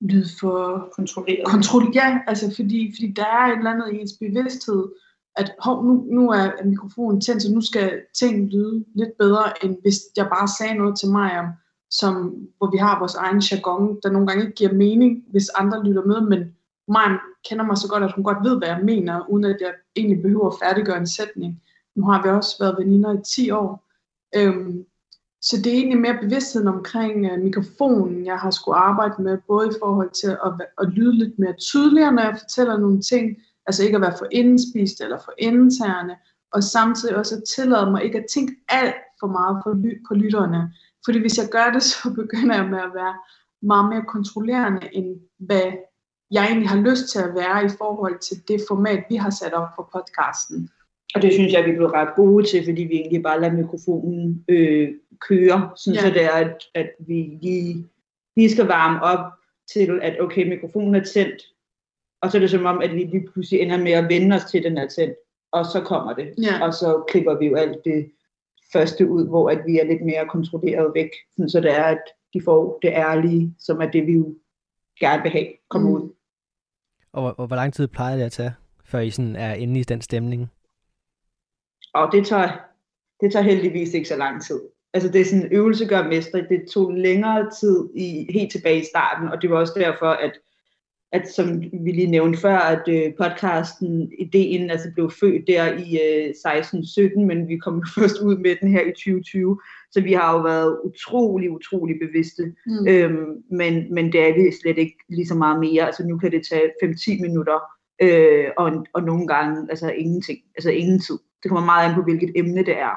[0.00, 1.46] lyde for kontrolleret.
[1.46, 4.88] Kontrol, ja, altså fordi, fordi der er et eller andet i ens bevidsthed,
[5.36, 9.76] at hov, nu, nu er mikrofonen tændt, så nu skal ting lyde lidt bedre, end
[9.82, 11.46] hvis jeg bare sagde noget til mig om,
[11.90, 12.14] som,
[12.58, 16.04] hvor vi har vores egen jargon, der nogle gange ikke giver mening, hvis andre lytter
[16.04, 16.40] med, men
[16.88, 19.72] mig kender mig så godt, at hun godt ved, hvad jeg mener, uden at jeg
[19.96, 21.62] egentlig behøver at færdiggøre en sætning.
[21.96, 23.85] Nu har vi også været veninder i 10 år.
[24.34, 24.84] Øhm,
[25.40, 29.68] så det er egentlig mere bevidstheden omkring øh, mikrofonen, jeg har skulle arbejde med, både
[29.68, 33.36] i forhold til at, at lyde lidt mere tydeligere, når jeg fortæller nogle ting,
[33.66, 36.16] Altså ikke at være for indspist eller for interne,
[36.52, 40.14] og samtidig også at tillade mig ikke at tænke alt for meget på, ly- på
[40.14, 40.72] lytterne.
[41.04, 43.14] Fordi hvis jeg gør det, så begynder jeg med at være
[43.62, 45.72] meget mere kontrollerende, end hvad
[46.30, 49.52] jeg egentlig har lyst til at være i forhold til det format, vi har sat
[49.52, 50.70] op for podcasten.
[51.14, 54.44] Og det synes jeg, vi blev ret gode til, fordi vi egentlig bare lader mikrofonen
[54.48, 54.94] øh,
[55.28, 56.00] køre, sådan Ja.
[56.00, 57.84] så det er, at, at vi lige,
[58.36, 59.32] lige skal varme op
[59.72, 61.42] til, at okay, mikrofonen er tændt,
[62.22, 64.44] og så er det som om, at vi lige pludselig ender med at vende os
[64.44, 65.14] til, at den er tændt,
[65.52, 66.34] og så kommer det.
[66.42, 66.66] Ja.
[66.66, 68.10] Og så klipper vi jo alt det
[68.72, 72.02] første ud, hvor at vi er lidt mere kontrolleret væk, sådan så det er, at
[72.34, 74.34] de får det ærlige, som er det, vi jo
[75.00, 75.94] gerne vil have, komme Mm.
[75.94, 76.10] ud.
[77.12, 78.52] Og, hvor- og hvor lang tid plejer det at tage,
[78.84, 80.50] før I sådan er inde i den stemning?
[81.96, 82.48] Og det tager,
[83.20, 84.60] det tager heldigvis ikke så lang tid.
[84.94, 86.48] Altså det er sådan, øvelse gør mester.
[86.48, 90.32] Det tog længere tid i, helt tilbage i starten, og det var også derfor, at,
[91.12, 95.98] at som vi lige nævnte før, at øh, podcasten, ideen altså blev født der i
[96.06, 96.34] øh,
[97.18, 100.42] 16-17, men vi kom først ud med den her i 2020, så vi har jo
[100.42, 102.54] været utrolig, utrolig bevidste.
[102.66, 102.88] Mm.
[102.88, 105.86] Øhm, men, men det er vi slet ikke lige så meget mere.
[105.86, 107.58] Altså nu kan det tage 5-10 minutter,
[108.02, 111.18] øh, og, og nogle gange altså ingenting, altså ingen tid.
[111.42, 112.96] Det kommer meget an på, hvilket emne det er.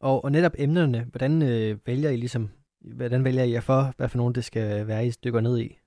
[0.00, 2.48] Og, og netop emnerne, hvordan øh, vælger I ligesom,
[2.80, 5.78] hvordan vælger I jer for, hvad for nogen det skal være, I stykker ned i?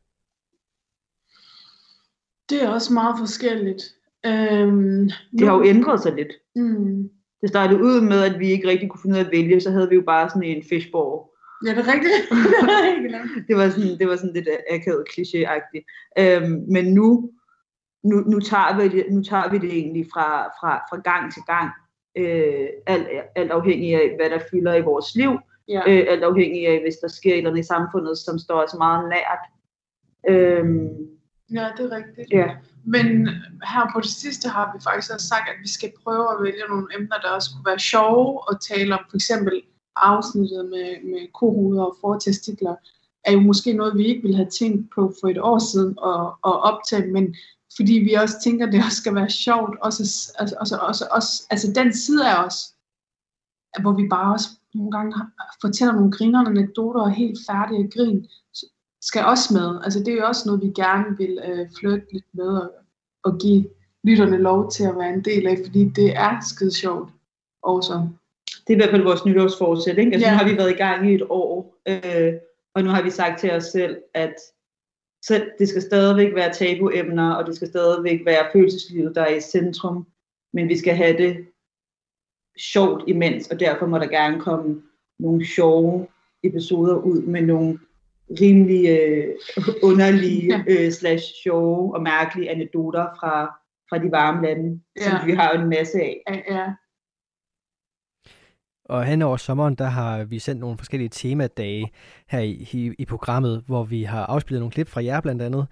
[2.50, 3.84] Det er også meget forskelligt.
[4.26, 6.34] Øhm, Det har jo ændret sig lidt.
[6.56, 7.10] Mm.
[7.42, 9.72] Det startede ud med, at vi ikke rigtig kunne finde ud af at vælge, så
[9.72, 11.30] havde vi jo bare sådan en fishbowl.
[11.66, 12.14] Ja, det er rigtigt.
[13.48, 15.86] Det var sådan, det var sådan lidt akavet kliché-agtigt.
[16.20, 17.32] Øhm, men nu,
[18.04, 21.42] nu, nu, tager vi det, nu tager vi det egentlig fra, fra, fra gang til
[21.42, 21.70] gang.
[22.18, 25.32] Øh, alt, alt afhængig af, hvad der fylder i vores liv.
[25.68, 25.82] ja.
[25.88, 28.76] Øh, alt afhængig af, hvis der sker et eller andet i samfundet, som står os
[28.78, 29.44] meget nært.
[30.30, 30.90] Øhm,
[31.54, 32.32] ja, det er rigtigt.
[32.32, 32.50] ja.
[32.86, 33.30] Men
[33.72, 36.64] her på det sidste har vi faktisk også sagt, at vi skal prøve at vælge
[36.70, 39.06] nogle emner, der også kunne være sjove at tale om.
[39.10, 39.62] For eksempel
[39.96, 42.76] afsnittet med, med kohoveder og fortestikler
[43.24, 46.26] er jo måske noget, vi ikke ville have tænkt på for et år siden at,
[46.50, 47.36] at optage, men
[47.76, 49.80] fordi vi også tænker, at det også skal være sjovt.
[49.82, 50.04] Også,
[50.40, 52.74] altså, også, også, også, altså den side af os,
[53.82, 55.14] hvor vi bare også nogle gange
[55.62, 58.28] fortæller nogle grinerende anekdoter og helt færdige grin,
[59.02, 59.80] skal også med.
[59.84, 62.72] Altså det er jo også noget, vi gerne vil øh, flytte lidt med og,
[63.24, 63.66] og give
[64.04, 67.10] lytterne lov til at være en del af, fordi det er skide sjovt
[67.64, 67.94] også.
[68.48, 69.98] Det er i hvert fald vores nytårsforsæt.
[69.98, 70.12] Ikke?
[70.14, 70.32] Altså, Ja.
[70.32, 72.34] Nu har vi været i gang i et år, øh,
[72.76, 74.36] og nu har vi sagt til os selv, at
[75.28, 79.42] selv, det skal stadigvæk være tabuemner, og det skal stadigvæk være følelseslivet, der er i
[79.42, 80.08] centrum,
[80.54, 81.48] men vi skal have det
[82.60, 84.82] sjovt imens, og derfor må der gerne komme
[85.20, 86.08] nogle sjove
[86.44, 87.80] episoder ud med nogle
[88.42, 89.36] rimelig øh,
[89.84, 93.46] underlige øh, slash sjove og mærkelige anekdoter fra,
[93.90, 95.02] fra de varme lande, ja.
[95.02, 96.24] Som vi har en masse af.
[96.30, 96.72] Ja, ja.
[98.86, 101.92] Og hen over sommeren, der har vi sendt nogle forskellige temadage
[102.28, 105.68] her i, i, i programmet, hvor vi har afspillet nogle klip fra jer blandt andet,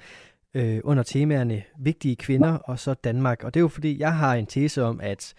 [0.53, 3.43] øh, under temaerne vigtige kvinder og så Danmark.
[3.43, 5.33] Og det er jo fordi, jeg har en tese om, at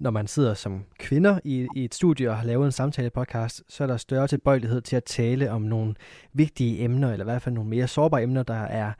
[0.00, 3.82] når man sidder som kvinder i, i et studie og har lavet en samtale-podcast, så
[3.82, 5.94] er der større tilbøjelighed til at tale om nogle
[6.32, 8.92] vigtige emner, eller i hvert fald nogle mere sårbare emner, der er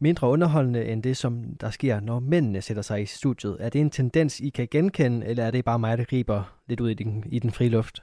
[0.00, 3.56] mindre underholdende end det, som der sker, når mændene sætter sig i studiet.
[3.60, 6.80] Er det en tendens, I kan genkende, eller er det bare mig, der griber lidt
[6.80, 8.02] ud i den, i den frie luft?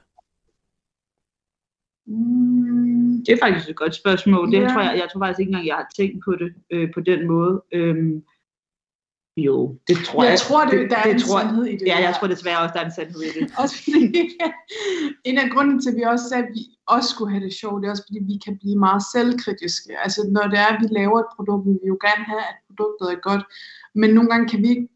[2.06, 4.52] Mm, Det er faktisk et godt spørgsmål.
[4.52, 4.68] Det Ja.
[4.68, 7.26] tror jeg, jeg tror faktisk ikke engang, jeg har tænkt på det øh, på den
[7.26, 7.62] måde.
[7.72, 8.22] Øhm,
[9.36, 10.30] jo, det tror jeg.
[10.30, 11.86] jeg tror, det, der er en tror, sandhed i det.
[11.86, 13.52] Ja, jeg tror desværre også, der er en sandhed i det.
[13.62, 14.02] Også fordi,
[15.24, 17.82] en af grunden til, at vi også sagde, at vi også skulle have det sjovt,
[17.82, 19.90] det er også fordi, vi kan blive meget selvkritiske.
[20.04, 22.56] Altså, når det er, at vi laver et produkt, vi vil jo gerne have, at
[22.68, 23.44] produktet er godt.
[23.94, 24.88] Men nogle gange kan vi ikke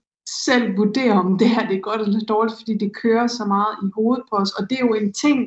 [0.46, 3.72] selv vurdere, om det her det er godt eller dårligt, fordi det kører så meget
[3.84, 4.52] i hovedet på os.
[4.58, 5.38] Og det er jo en ting,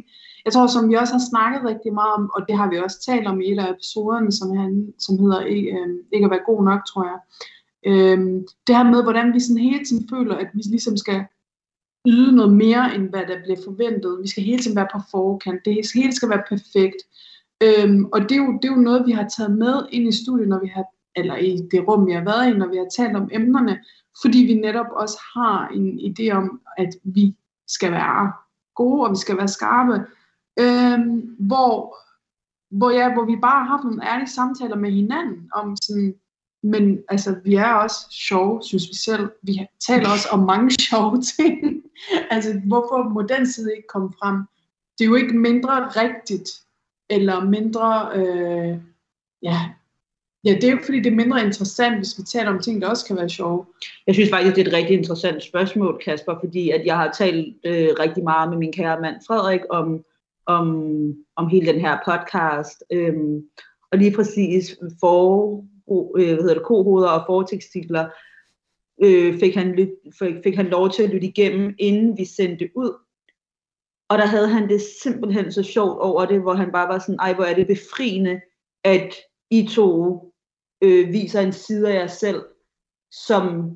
[0.45, 2.97] jeg tror, som vi også har snakket rigtig meget om, og det har vi også
[3.09, 6.63] talt om i et af episoderne, som, han, som hedder øh, Ikke at være god
[6.63, 7.19] nok, tror jeg.
[7.85, 11.25] Øhm, det her med, hvordan vi sådan hele tiden føler, at vi ligesom skal
[12.07, 14.19] yde noget mere, end hvad der bliver forventet.
[14.21, 15.65] Vi skal hele tiden være på forkant.
[15.65, 17.01] Det hele skal være perfekt.
[17.63, 20.23] Øhm, og det er, jo, det er jo noget, vi har taget med ind i
[20.23, 20.83] studiet, når vi har,
[21.15, 23.79] eller i det rum, vi har været i, når vi har talt om emnerne,
[24.21, 27.35] fordi vi netop også har en idé om, at vi
[27.67, 28.31] skal være
[28.75, 29.93] gode, og vi skal være skarpe.
[30.59, 31.95] Øhm, hvor,
[32.77, 36.15] hvor, ja, hvor vi bare har haft nogle ærlige samtaler med hinanden om sådan,
[36.63, 39.29] men altså, vi er også sjove, synes vi selv.
[39.41, 41.83] Vi taler også om mange sjove ting.
[42.31, 44.37] altså, hvorfor må den side ikke komme frem?
[44.97, 46.49] Det er jo ikke mindre rigtigt,
[47.09, 48.77] eller mindre, øh,
[49.41, 49.59] ja,
[50.45, 52.81] Ja, det er jo ikke, fordi det er mindre interessant, hvis vi taler om ting,
[52.81, 53.65] der også kan være sjove.
[54.07, 57.55] Jeg synes faktisk, det er et rigtig interessant spørgsmål, Kasper, fordi at jeg har talt
[57.65, 60.03] øh, rigtig meget med min kære mand Frederik om,
[60.45, 60.67] om,
[61.35, 62.83] om hele den her podcast.
[62.91, 63.43] Øhm,
[63.91, 68.09] og lige præcis for, øh, hvad hedder det, kohoveder og fortekstitler
[69.03, 72.93] øh, fik, han fik, fik han lov til at lytte igennem, inden vi sendte ud.
[74.09, 77.19] Og der havde han det simpelthen så sjovt over det, hvor han bare var sådan,
[77.19, 78.41] ej hvor er det befriende,
[78.83, 79.15] at
[79.51, 80.21] I to
[80.81, 82.41] øh, viser en side af jer selv,
[83.11, 83.71] som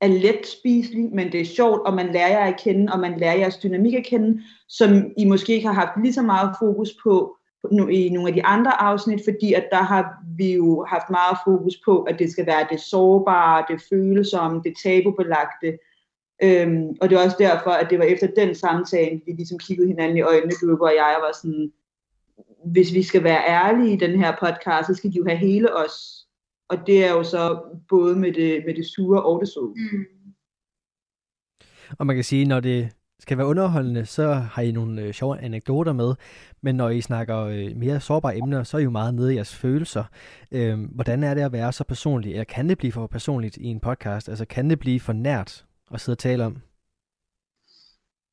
[0.00, 3.18] er let spiselig, men det er sjovt, og man lærer jer at kende, og man
[3.18, 6.96] lærer jeres dynamik at kende, som I måske ikke har haft lige så meget fokus
[7.02, 7.36] på
[7.90, 11.74] i nogle af de andre afsnit, fordi at der har vi jo haft meget fokus
[11.84, 15.78] på, at det skal være det sårbare, det følsomme, det tabubelagte.
[16.42, 19.88] Øhm, og det er også derfor, at det var efter den samtale, vi ligesom kiggede
[19.88, 21.72] hinanden i øjnene, du og jeg, og var sådan,
[22.64, 25.76] hvis vi skal være ærlige i den her podcast, så skal de jo have hele
[25.76, 26.26] os.
[26.68, 29.74] Og det er jo så både med det, med det sure og det søde.
[29.76, 30.04] Mm.
[31.98, 35.40] Og man kan sige, når det skal være underholdende, så har I nogle øh, sjove
[35.40, 36.14] anekdoter med,
[36.62, 39.36] men når I snakker øh, mere sårbare emner, så er I jo meget nede i
[39.36, 40.04] jeres følelser.
[40.52, 43.64] Øh, hvordan er det at være så personlig, eller kan det blive for personligt i
[43.64, 44.28] en podcast?
[44.28, 46.56] Altså kan det blive for nært at sidde og tale om?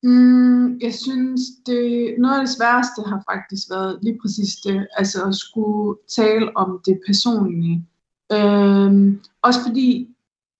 [0.02, 5.24] Mm, jeg synes, det, noget af det sværeste har faktisk været lige præcis det, altså
[5.28, 7.86] at skulle tale om det personlige.
[8.32, 10.08] Øhm, også fordi,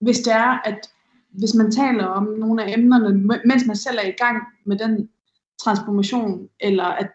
[0.01, 0.79] hvis det er, at
[1.33, 5.09] hvis man taler om nogle af emnerne, mens man selv er i gang med den
[5.65, 7.11] transformation, eller at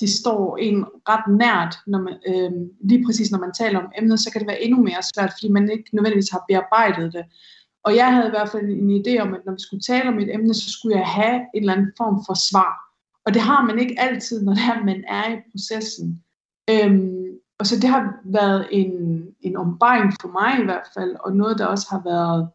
[0.00, 2.52] det står en ret nært, når man, øh,
[2.88, 5.48] lige præcis når man taler om emnet, så kan det være endnu mere svært, fordi
[5.52, 7.24] man ikke nødvendigvis har bearbejdet det.
[7.84, 10.18] Og jeg havde i hvert fald en idé om, at når vi skulle tale om
[10.18, 12.72] et emne, så skulle jeg have en eller anden form for svar.
[13.26, 16.22] Og det har man ikke altid, når det er, man er i processen.
[16.70, 17.26] Øhm,
[17.58, 18.92] og så det har været en,
[19.40, 22.48] en ombaring for mig i hvert fald, og noget, der også har været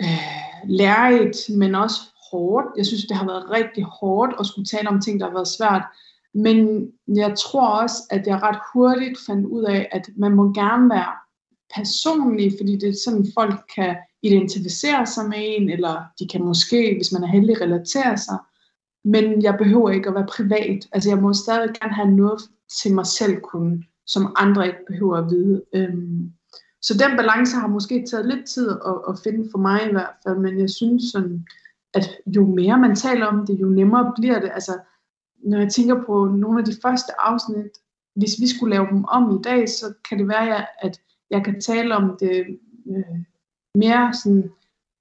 [0.00, 2.00] øh, lærerigt, men også
[2.30, 2.66] hårdt.
[2.76, 5.48] Jeg synes, det har været rigtig hårdt at skulle tale om ting, der har været
[5.48, 5.82] svært.
[6.34, 10.90] Men jeg tror også, at jeg ret hurtigt fandt ud af, at man må gerne
[10.90, 11.12] være
[11.74, 16.94] personlig, fordi det er sådan, folk kan identificere sig med en, eller de kan måske,
[16.96, 18.38] hvis man er heldig, relatere sig.
[19.04, 20.88] Men jeg behøver ikke at være privat.
[20.92, 22.40] Altså jeg må stadig gerne have noget
[22.82, 25.62] til mig selv kun, som andre ikke behøver at vide.
[25.74, 26.32] Øhm,
[26.82, 30.14] så den balance har måske taget lidt tid at, at finde for mig i hvert
[30.26, 31.46] fald, men jeg synes sådan,
[31.94, 34.50] at jo mere man taler om det, jo nemmere bliver det.
[34.54, 34.78] Altså,
[35.44, 37.72] når jeg tænker på nogle af de første afsnit,
[38.14, 41.60] hvis vi skulle lave dem om i dag, så kan det være, at jeg kan
[41.60, 43.18] tale om det øh,
[43.74, 44.50] mere sådan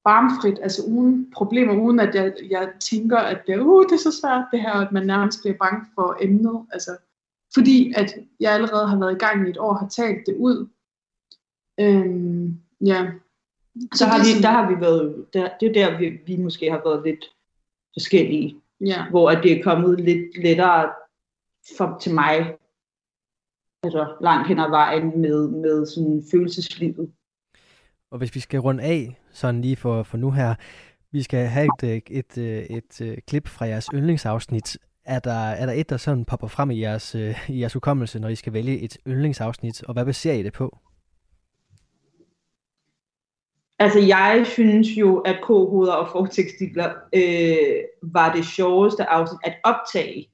[0.04, 4.20] barmfrit, altså uden problemer, uden at jeg, jeg tænker, at det, uh, det er så
[4.22, 6.66] svært det her, at man nærmest bliver bange for emnet.
[6.72, 6.98] Altså,
[7.54, 10.68] fordi at jeg allerede har været i gang i et år, har talt det ud,
[11.80, 13.12] Øhm, ja.
[13.94, 16.82] Så har vi, der har vi været, der, det er der, vi, vi måske har
[16.86, 17.26] været lidt
[17.94, 18.56] forskellige.
[18.86, 19.10] Ja.
[19.10, 20.92] Hvor at det er kommet lidt lettere
[21.78, 22.58] for, til mig,
[23.84, 27.12] altså langt hen ad vejen med, med sådan følelseslivet.
[28.12, 30.56] Og hvis vi skal runde af, sådan lige for, for nu her,
[31.12, 34.78] vi skal have et, et, et, et, et øh, klip fra jeres yndlingsafsnit.
[35.06, 38.20] Er der, er der et, der sådan popper frem i jeres, øh, i jeres hukommelse,
[38.20, 40.78] når I skal vælge et yndlingsafsnit, og hvad baserer I det på?
[43.82, 50.30] Altså, jeg synes jo, at kohoveder og fortekstiler øh, var det sjoveste afsnit at optage.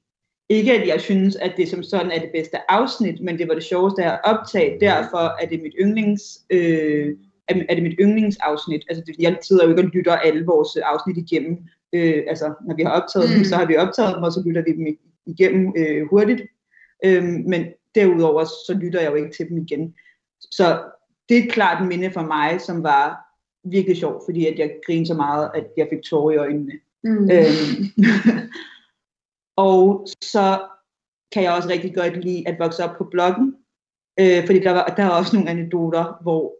[0.48, 3.54] Ikke at jeg synes, at det som sådan er det bedste afsnit, men det var
[3.54, 4.80] det sjoveste at optage.
[4.80, 6.22] Derfor er det mit yndlings...
[6.50, 7.16] Øh,
[7.48, 8.82] er det mit yndlingsafsnit.
[8.88, 11.58] Altså, det, jeg sidder jo ikke og lytter alle vores afsnit igennem.
[11.92, 13.34] Øh, altså, når vi har optaget mm.
[13.34, 16.42] dem, så har vi optaget dem, og så lytter vi dem igennem øh, hurtigt.
[17.04, 19.94] Øh, men derudover, så lytter jeg jo ikke til dem igen.
[20.40, 20.82] Så
[21.28, 23.27] det er klart en minde for mig, som var
[23.64, 26.72] virkelig sjovt, fordi at jeg grinede så meget, at jeg fik tårer i øjnene.
[27.04, 27.30] Mm.
[27.30, 28.04] Øhm,
[29.66, 30.68] og så
[31.32, 33.56] kan jeg også rigtig godt lide at vokse op på bloggen,
[34.20, 36.54] øh, fordi der, var, der er også nogle anekdoter, hvor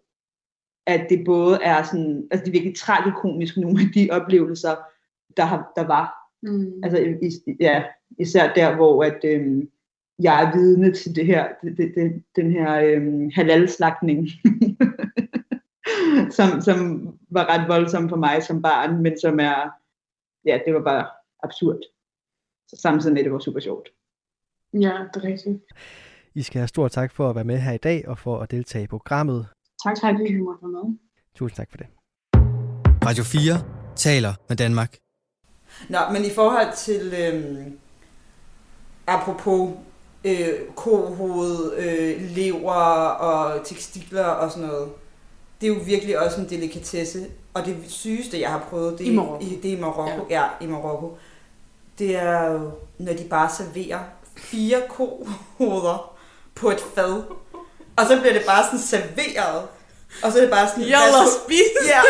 [0.87, 4.77] at det både er sådan, altså det er virkelig tragikomisk, nogle af de oplevelser,
[5.37, 6.15] der, har, der var.
[6.43, 6.73] Mm.
[6.83, 7.85] Altså is, ja,
[8.19, 9.63] især der, hvor at, øh,
[10.19, 14.29] jeg er vidne til det her, det, det, det, den her øh, halal-slagning.
[16.37, 16.79] som, som
[17.31, 19.71] var ret voldsom for mig som barn, men som er,
[20.45, 21.07] ja, det var bare
[21.43, 21.81] absurd.
[22.69, 23.89] Så samtidig med, det var super sjovt.
[24.75, 25.63] Ja, det er rigtigt.
[26.35, 28.51] I skal have stor tak for at være med her i dag og for at
[28.51, 29.47] deltage i programmet.
[29.85, 30.99] Tak for at I måtte være med.
[31.35, 31.87] Tusind tak for det.
[33.07, 34.97] Radio 4 taler med Danmark.
[35.89, 37.79] Nå, men i forhold til, øhm,
[39.07, 39.77] apropos
[40.25, 42.73] øh, kohoved, øh, lever
[43.29, 44.89] og tekstiler og sådan noget.
[45.61, 47.27] Det er jo virkelig også en delikatesse.
[47.55, 49.45] Og det sygeste, jeg har prøvet, det, I Marokko.
[49.45, 50.27] I, det er i Marokko.
[50.31, 50.41] Ja.
[50.43, 51.19] ja, i Marokko.
[51.99, 53.99] Det er jo, når de bare serverer
[54.37, 56.13] fire kohoveder
[56.55, 57.23] på et fad.
[57.97, 59.63] Og så bliver det bare sådan serveret.
[60.23, 60.83] Og så er det bare sådan...
[60.85, 61.89] Jalla, værsgo- spis!
[61.89, 62.01] Ja.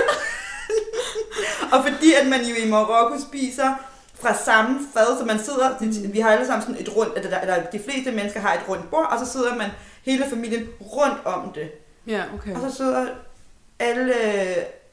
[1.73, 3.75] og fordi at man jo i Marokko spiser
[4.15, 7.41] fra samme fad, så man sidder, det, vi har alle sammen sådan et rundt, eller,
[7.41, 9.71] eller de fleste mennesker har et rundt bord, og så sidder man
[10.03, 11.71] hele familien rundt om det.
[12.07, 12.55] Ja, okay.
[12.55, 13.07] Og så sidder
[13.79, 14.14] alle,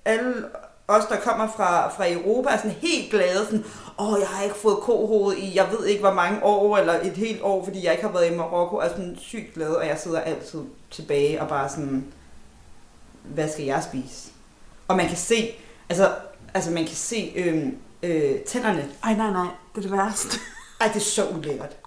[0.06, 0.46] alle
[0.88, 3.66] os, der kommer fra, fra Europa, er sådan helt glade, sådan,
[4.00, 7.14] åh, jeg har ikke fået kohoved i, jeg ved ikke hvor mange år, eller et
[7.14, 10.00] helt år, fordi jeg ikke har været i Marokko, er sådan sygt glad, og jeg
[10.00, 10.60] sidder altid
[10.92, 12.06] tilbage og bare sådan,
[13.24, 14.32] hvad skal jeg spise?
[14.88, 15.56] Og man kan se,
[15.90, 16.12] altså,
[16.54, 18.88] altså man kan se øhm, øh, tænderne.
[19.04, 19.48] Ej, nej, nej.
[19.76, 20.40] Det er det værste.
[20.82, 21.78] Ej, det er så ulækkert.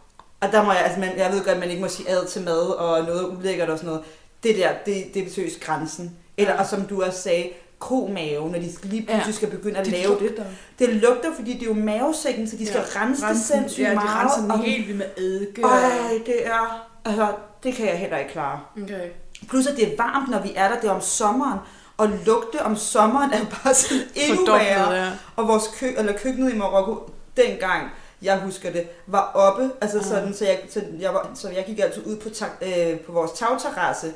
[0.40, 2.26] Og der må jeg, altså man, jeg ved godt, at man ikke må sige ad
[2.26, 4.04] til mad og noget ulækkert og sådan noget.
[4.42, 6.16] Det der, det, det er seriøst grænsen.
[6.38, 6.60] Eller, Ja.
[6.60, 9.32] og som du også sagde, komave, når de lige pludselig Ja.
[9.32, 10.20] skal begynde at Det lave det.
[10.22, 10.44] lugter.
[10.78, 13.00] Det lugter, fordi det er jo mavesækken, så de skal Ja.
[13.02, 14.10] rense det sindssygt ja, de meget.
[14.22, 15.62] renser den og- helt vildt med eddike.
[15.62, 15.90] Ej,
[16.26, 16.88] det er...
[17.04, 17.26] Altså,
[17.62, 18.60] det kan jeg heller ikke klare.
[18.82, 19.08] Okay.
[19.48, 20.80] Plus, at det er varmt, når vi er der.
[20.80, 21.58] Det er om sommeren.
[21.96, 24.92] Og lugte om sommeren er bare sådan endnu værre.
[24.94, 25.10] ja.
[25.36, 27.90] Og vores kø, eller køkkenet i Marokko, dengang,
[28.22, 29.70] jeg husker det, var oppe.
[29.80, 33.00] Altså sådan, så jeg, så, jeg var, så jeg gik altid ud på, tag, øh,
[33.00, 34.12] på vores tagterrasse.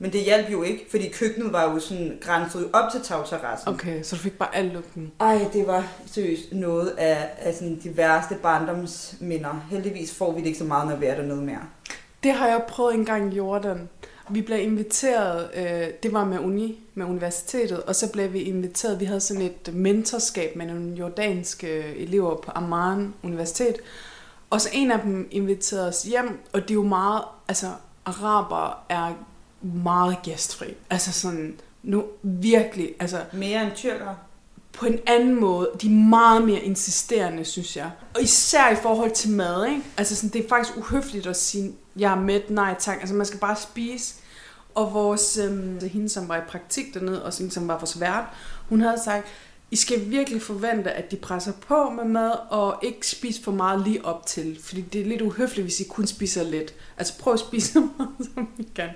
[0.00, 3.68] Men det hjalp jo ikke, fordi køkkenet var jo sådan grænset op til tagterrassen.
[3.68, 5.12] Okay, så du fik bare al lugten.
[5.20, 9.66] Ej, det var seriøst noget af, af sådan de værste barndomsminder.
[9.70, 11.62] Heldigvis får vi det ikke så meget, når vi er dernede mere.
[12.22, 13.88] Det har jeg prøvet en gang i Jordan.
[14.30, 19.00] Vi blev inviteret, øh, det var med uni, med universitetet, og så blev vi inviteret,
[19.00, 23.76] vi havde sådan et mentorskab med nogle jordanske elever på Amman Universitet,
[24.50, 27.66] og så en af dem inviterede os hjem, og det er jo meget, altså
[28.04, 29.12] araber er
[29.62, 30.74] meget gæstfri.
[30.90, 34.16] Altså sådan, nu virkelig, altså Mere end tyrkere.
[34.72, 35.70] på en anden måde.
[35.82, 37.90] De er meget mere insisterende, synes jeg.
[38.14, 39.82] Og især i forhold til mad, ikke?
[39.96, 42.96] Altså sådan, det er faktisk uhøfligt at sige, jeg er mæt, nej tak.
[43.00, 44.14] Altså man skal bare spise.
[44.74, 48.24] Og vores, øhm, hende som var i praktik dernede, og hende som var vores vært,
[48.68, 49.26] hun havde sagt,
[49.70, 53.84] I skal virkelig forvente, at de presser på med mad, og ikke spise for meget
[53.84, 54.58] lige op til.
[54.62, 56.74] Fordi det er lidt uhøfligt, hvis I kun spiser lidt.
[56.98, 58.88] Altså prøv at spise så meget, som I kan.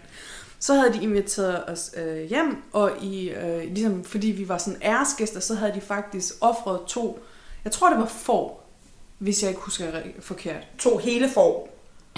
[0.62, 4.82] Så havde de inviteret os øh, hjem, og i, øh, ligesom, fordi vi var sådan
[4.82, 7.24] æresgæster, så havde de faktisk offret to,
[7.64, 8.70] jeg tror det var får,
[9.18, 9.86] hvis jeg ikke husker
[10.20, 10.66] forkert.
[10.78, 11.68] To hele får,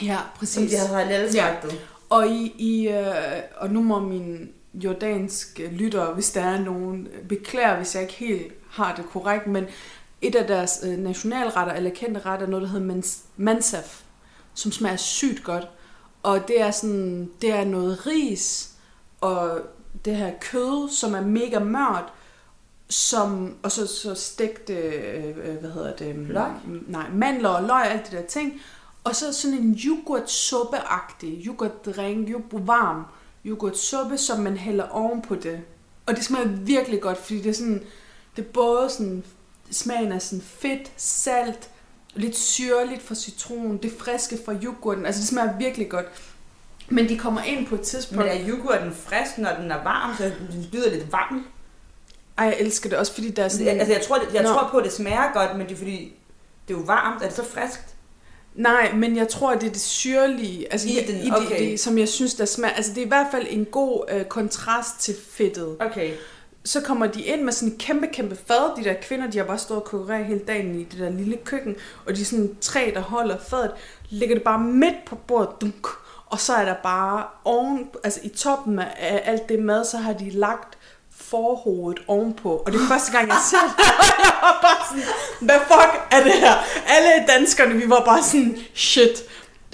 [0.02, 0.70] Ja, som præcis.
[0.70, 1.72] de havde halal-slagtet.
[1.72, 1.76] Ja.
[2.10, 3.06] Og, i, i, øh,
[3.56, 8.52] og nu må min jordanske lytter, hvis der er nogen, beklager, hvis jeg ikke helt
[8.70, 9.64] har det korrekt, men
[10.22, 14.02] et af deres øh, nationalretter, eller kendte retter, er noget, der hedder mans- mansaf,
[14.54, 15.68] som smager sygt godt.
[16.24, 18.70] Og det er sådan, det er noget ris,
[19.20, 19.60] og
[20.04, 22.12] det her kød, som er mega mørt,
[22.88, 26.16] som, og så, så stegt, øh, øh, hvad hedder det?
[26.16, 26.50] Løg?
[26.86, 28.60] Nej, mandler og løg, alt det der ting.
[29.04, 33.04] Og så sådan en yoghurt-suppe-agtig, yoghurt-drink, yoghurt varm
[33.44, 35.60] yoghurt-suppe, som man hælder oven på det.
[36.06, 37.82] Og det smager virkelig godt, fordi det er sådan,
[38.36, 39.24] det er både sådan,
[39.70, 41.70] smagen af sådan fedt, salt,
[42.14, 46.06] lidt syrligt fra citron, det friske fra yoghurten, altså det smager virkelig godt.
[46.88, 48.24] Men de kommer ind på et tidspunkt...
[48.24, 51.46] Men er yoghurten frisk, når den er varm, så den lyder lidt varm?
[52.38, 53.68] Ej, jeg elsker det også, fordi der er sådan...
[53.68, 54.48] Altså, jeg tror, jeg Nå.
[54.48, 56.12] tror på, at det smager godt, men det er fordi,
[56.68, 57.22] det er jo varmt.
[57.22, 57.94] Er det så friskt?
[58.54, 61.70] Nej, men jeg tror, det er det syrlige, altså I den, i det, okay.
[61.70, 62.74] det, som jeg synes, der smager.
[62.74, 65.76] Altså det er i hvert fald en god øh, kontrast til fedtet.
[65.80, 66.12] Okay.
[66.64, 68.76] Så kommer de ind med sådan et kæmpe, kæmpe fad.
[68.76, 71.36] De der kvinder, de har bare stået og konkurreret hele dagen i det der lille
[71.44, 71.76] køkken.
[72.06, 73.70] Og de er sådan tre, der holder fadet.
[74.10, 75.60] Lægger det bare midt på bordet.
[75.60, 75.86] Dunk,
[76.26, 80.12] og så er der bare oven, altså i toppen af alt det mad, så har
[80.12, 80.78] de lagt
[81.16, 82.62] forhovedet ovenpå.
[82.66, 83.84] Og det er første gang, jeg ser det.
[84.08, 85.04] Og jeg var bare sådan,
[85.40, 86.54] hvad fuck er det her?
[86.86, 89.22] Alle danskerne, vi var bare sådan, shit.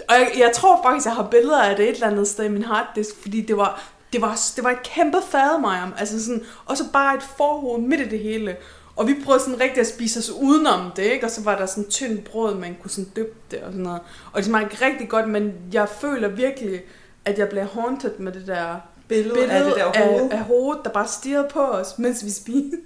[0.08, 2.48] Og jeg, jeg tror faktisk, jeg har billeder af det et eller andet sted i
[2.48, 5.94] min harddisk, fordi det var, det var, det var et kæmpe fad, Mariam.
[5.98, 8.56] Altså sådan, og så bare et forhoved midt i det hele.
[8.96, 11.26] Og vi prøvede sådan rigtig at spise os udenom det, ikke?
[11.26, 14.00] Og så var der sådan tynd brød, man kunne sådan dyppe det og sådan noget.
[14.32, 16.80] Og det smagte rigtig godt, men jeg føler virkelig,
[17.24, 18.76] at jeg blev haunted med det der
[19.08, 20.30] Billede, billede af det der af, hoved.
[20.32, 22.78] af hovedet, der bare stirrede på os, mens vi spiste.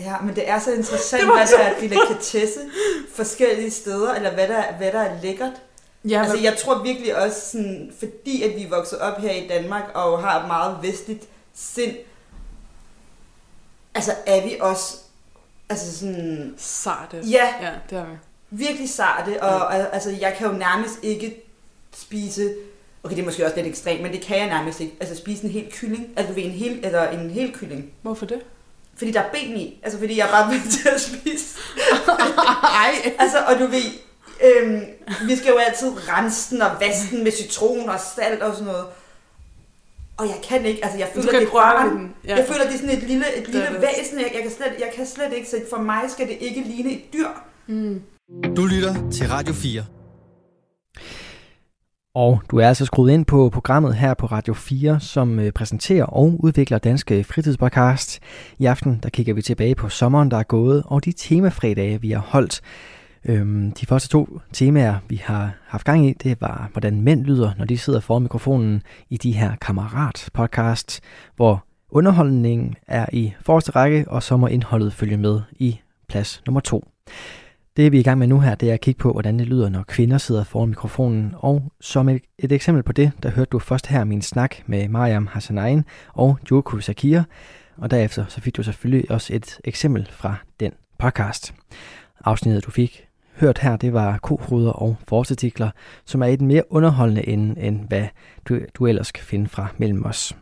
[0.00, 2.60] Ja, men det er så interessant, Det hvad så- der er delikatesse
[3.14, 5.52] forskellige steder, eller hvad der, hvad der er lækkert.
[6.08, 9.46] Ja, Altså, jeg tror virkelig også, sådan, fordi at vi er vokset op her i
[9.48, 11.24] Danmark, og har et meget vestligt
[11.54, 11.92] sind,
[13.94, 14.96] altså er vi også
[15.68, 17.16] altså sådan, Sarte.
[17.30, 17.48] Ja.
[17.62, 18.12] Ja, det er vi.
[18.50, 21.42] virkelig sarte, og al- altså, jeg kan jo nærmest ikke
[21.94, 22.54] spise,
[23.04, 25.44] okay, det er måske også lidt ekstremt, men det kan jeg nærmest ikke, altså spise
[25.44, 27.92] en hel kylling, altså du ved, en hel, eller en hel kylling.
[28.02, 28.40] Hvorfor det?
[28.96, 31.58] Fordi der er ben i, altså fordi jeg er bare nødt til at spise.
[32.84, 33.12] Ej.
[33.18, 33.82] altså, og du ved,
[34.44, 34.80] øhm,
[35.28, 38.66] vi skal jo altid rense den og vaske den med citron og salt og sådan
[38.66, 38.86] noget.
[40.16, 42.36] Og jeg kan ikke, altså jeg Du føler, det er den, ja.
[42.36, 43.82] Jeg føler, det er sådan et lille, et lille det.
[43.82, 46.62] væsen, jeg, jeg, kan slet, jeg kan slet ikke, så for mig skal det ikke
[46.62, 47.28] ligne et dyr.
[47.66, 48.02] Mm.
[48.56, 49.84] Du lytter til Radio 4.
[52.14, 56.04] Og du er altså skruet ind på programmet her på Radio 4, som øh, præsenterer
[56.04, 58.20] og udvikler danske fritidspodcast.
[58.58, 62.10] I aften der kigger vi tilbage på sommeren, der er gået, og de temafredage, vi
[62.10, 62.60] har holdt.
[63.24, 67.52] Øhm, de første to temaer, vi har haft gang i, det var, hvordan mænd lyder,
[67.58, 71.00] når de sidder foran mikrofonen i de her kammerat-podcast,
[71.36, 76.60] hvor underholdningen er i forreste række, og så må indholdet følge med i plads nummer
[76.60, 76.88] to.
[77.76, 79.46] Det vi er i gang med nu her, det er at kigge på, hvordan det
[79.46, 81.34] lyder, når kvinder sidder foran mikrofonen.
[81.36, 84.88] Og som et, et eksempel på det, der hørte du først her min snak med
[84.88, 87.22] Mariam Hassanain og Joko Sakir.
[87.76, 91.54] Og derefter så fik du selvfølgelig også et eksempel fra den podcast.
[92.24, 93.03] Afsnittet du fik
[93.40, 95.70] hørt her, det var kohoder og forsartikler,
[96.04, 98.06] som er i den mere underholdende ende, end hvad
[98.48, 100.36] du, du ellers kan finde fra mellem os.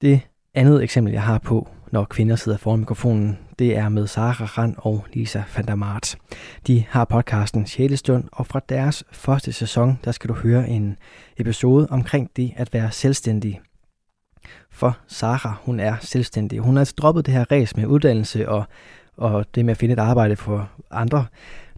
[0.00, 0.20] Det
[0.54, 4.74] andet eksempel, jeg har på, når kvinder sidder foran mikrofonen, det er med Sara Rand
[4.78, 6.16] og Lisa van der Mart.
[6.66, 10.96] De har podcasten Sjælestund, og fra deres første sæson, der skal du høre en
[11.36, 13.60] episode omkring det at være selvstændig.
[14.70, 16.58] For Sara, hun er selvstændig.
[16.58, 18.64] Hun har altså droppet det her ræs med uddannelse og,
[19.16, 21.26] og det med at finde et arbejde for andre.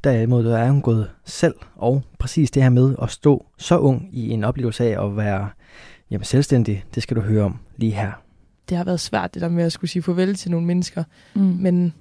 [0.05, 4.31] Derimod er hun gået selv, og præcis det her med at stå så ung i
[4.31, 5.49] en oplevelse af at være
[6.11, 8.13] jamen, selvstændig, det skal du høre om lige her.
[8.69, 11.05] det har været svært, det der med at skulle sige farvel til nogle mennesker.
[11.35, 11.41] Mm.
[11.43, 11.95] Men,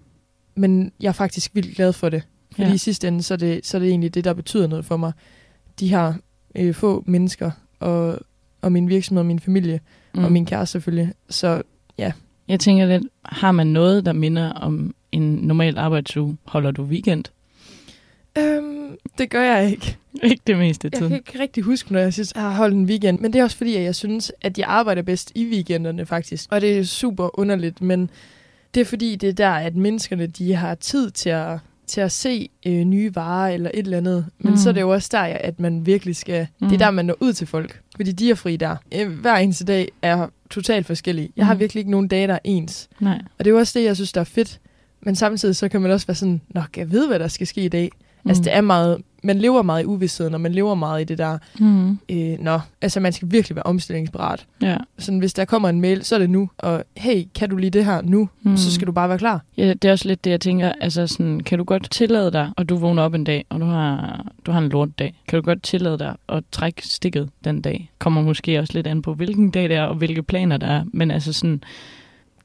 [0.55, 2.23] men jeg er faktisk vildt glad for det.
[2.51, 2.67] Fordi Ja.
[2.67, 2.73] ja.
[2.73, 4.97] i sidste ende, så er, det, så er det egentlig det, der betyder noget for
[4.97, 5.11] mig.
[5.79, 6.13] De her
[6.55, 8.19] øh, få mennesker, og,
[8.61, 9.79] og min virksomhed, og min familie,
[10.15, 10.23] mm.
[10.23, 11.13] og min kæreste selvfølgelig.
[11.29, 11.61] Så
[11.97, 12.11] ja,
[12.47, 16.38] Jeg tænker lidt, har man noget, der minder om en normal arbejdsuge?
[16.45, 17.24] Holder du weekend?
[18.38, 19.97] øhm, det gør jeg ikke.
[20.24, 21.09] Ikke det meste af Jeg tiden.
[21.09, 23.20] kan ikke rigtig huske, når jeg jeg har holdt en weekend.
[23.20, 26.47] Men det er også fordi, at jeg synes, at jeg arbejder bedst i weekenderne faktisk.
[26.51, 28.09] Og det er super underligt, men
[28.74, 31.57] det er fordi, det er der, at menneskerne de har tid til at,
[31.88, 34.26] til at se øh, nye varer eller et eller andet.
[34.39, 34.51] Men Mm.
[34.51, 34.57] mm.
[34.57, 36.41] så er det jo også der, at man virkelig skal...
[36.41, 36.47] Mm.
[36.59, 36.74] Det Mm.
[36.74, 37.82] er der, man når ud til folk.
[37.95, 38.76] Fordi de er fri der.
[38.95, 41.30] Øh, Hver eneste dag er totalt forskellig.
[41.38, 41.59] Jeg har Mm.
[41.59, 42.89] virkelig ikke nogen dage, der er ens.
[42.99, 43.22] Nej.
[43.39, 44.59] Og det er jo også det, jeg synes, der er fedt.
[45.06, 47.62] Men samtidig så kan man også være sådan, Nå, jeg ved, hvad der skal ske
[47.66, 47.89] i dag.
[48.24, 48.30] Mm.
[48.30, 48.43] Altså, Mm.
[48.43, 48.97] det er meget...
[49.26, 51.38] Man lever meget i uvidsheden, og man lever meget i det der...
[51.60, 51.89] Mm.
[52.10, 54.45] Øh, nå, altså man skal virkelig være omstillingsparat.
[54.62, 54.78] Ja.
[54.99, 56.49] Sådan, hvis der kommer en mail, så er det nu.
[56.58, 58.30] Og hey, kan du lige det her nu?
[58.41, 58.58] Mm.
[58.58, 59.41] Så skal du bare være klar.
[59.58, 60.72] Ja, det er også lidt det, jeg tænker.
[60.82, 63.66] Altså sådan, kan du godt tillade dig, og du vågner op en dag, og du
[63.66, 65.22] har, du har en lortdag.
[65.28, 67.91] Kan du godt tillade dig at trække stikket den dag?
[67.99, 70.84] Kommer måske også lidt an på, hvilken dag det er, og hvilke planer der er.
[70.93, 71.64] Men altså sådan,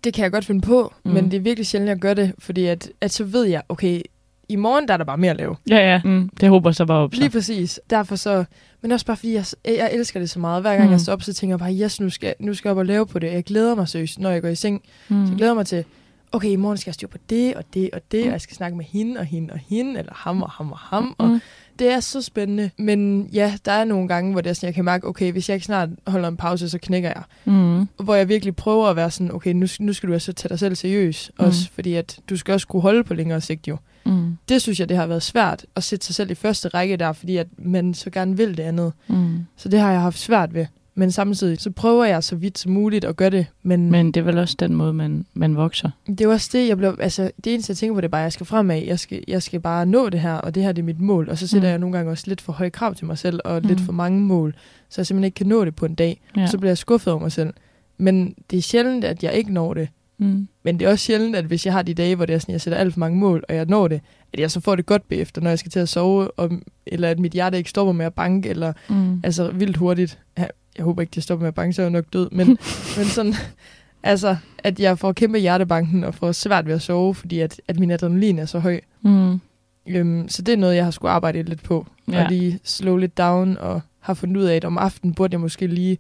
[0.05, 1.11] Det kan jeg godt finde på, Mm.
[1.11, 2.33] men det er virkelig sjældent, jeg gør det.
[2.39, 4.03] Fordi at, at så ved jeg, okay,
[4.49, 5.57] i morgen der er der bare mere at lave.
[5.71, 7.15] ja, ja, mm, det håber så bare op.
[7.15, 7.21] Så.
[7.21, 7.81] Lige præcis.
[7.91, 8.45] Derfor så...
[8.81, 10.63] Men også bare fordi, jeg, jeg elsker det så meget.
[10.63, 10.91] Hver gang Mm.
[10.93, 12.87] jeg står op, så tænker jeg bare, yes, nu skal, nu skal jeg op og
[12.87, 13.33] lave på det.
[13.33, 14.83] Jeg glæder mig seriøst, når jeg går i seng.
[15.09, 15.25] Så Mm.
[15.25, 15.85] jeg glæder mig til,
[16.33, 18.27] okay, i morgen skal jeg styre på det og det og det, Mm.
[18.27, 20.79] og jeg skal snakke med hende og hende og hende, eller ham og ham og
[20.79, 21.15] ham.
[21.19, 21.41] Og Mm.
[21.79, 22.71] Det er så spændende.
[22.77, 25.49] Men ja, der er nogle gange, hvor det er sådan, jeg kan mærke, okay, hvis
[25.49, 27.23] jeg ikke snart holder en pause, så knækker jeg.
[27.45, 27.89] Mm.
[28.05, 30.59] Hvor jeg virkelig prøver at være sådan, okay, nu, nu skal du altså tage dig
[30.59, 31.31] selv seriøs.
[31.39, 31.45] Mm.
[31.45, 33.77] Også fordi, at du skal også kunne holde på længere sigt jo.
[34.07, 34.37] Mm.
[34.49, 37.13] Det synes jeg, det har været svært at sætte sig selv i første række der,
[37.13, 38.93] fordi at man så gerne vil det andet.
[39.09, 39.47] Mm.
[39.57, 40.67] Så det har jeg haft svært ved.
[40.99, 43.47] Men samtidig så prøver jeg så vidt som muligt at gøre det.
[43.63, 45.91] Men, Men det er vel også den måde, man, man vokser.
[46.07, 48.21] det er også det, jeg blev, altså, det eneste, jeg tænker på, det er bare,
[48.21, 48.83] at jeg skal fremad.
[48.83, 51.29] Jeg skal, jeg skal bare nå det her, og det her det er mit mål.
[51.29, 51.71] Og så sætter Mm.
[51.71, 53.69] jeg nogle gange også lidt for høje krav til mig selv, og Mm.
[53.69, 54.55] lidt for mange mål,
[54.89, 56.21] så jeg simpelthen ikke kan nå det på en dag.
[56.37, 56.47] Ja.
[56.47, 57.53] Så bliver jeg skuffet over mig selv.
[57.99, 59.89] Men det er sjældent, at jeg ikke når det.
[60.19, 60.49] Mm.
[60.63, 62.53] Men det er også sjældent, at hvis jeg har de dage, hvor det er sådan,
[62.53, 64.01] jeg sætter alt for mange mål, og jeg når det,
[64.33, 66.51] at jeg så får det godt bagefter, når jeg skal til at sove, og,
[66.87, 69.21] eller at mit hjerte ikke stopper med at banke, eller Mm.
[69.25, 70.19] altså vildt hurtigt.
[70.79, 72.29] Jeg håber ikke, det stopper med at banke, så er jeg nok død.
[72.33, 72.47] Men,
[72.97, 73.35] men sådan,
[74.03, 77.79] altså, at jeg får kæmpe hjertebanken og får svært ved at sove, fordi at, at
[77.79, 78.81] min adrenalin er så høj.
[79.03, 79.41] Mm.
[79.89, 81.87] Øhm, så det er noget, jeg har skulle arbejde lidt på.
[82.13, 82.25] Ja.
[82.25, 85.41] Og lige slå lidt down, og har fundet ud af, at om aftenen burde jeg
[85.41, 85.99] måske lige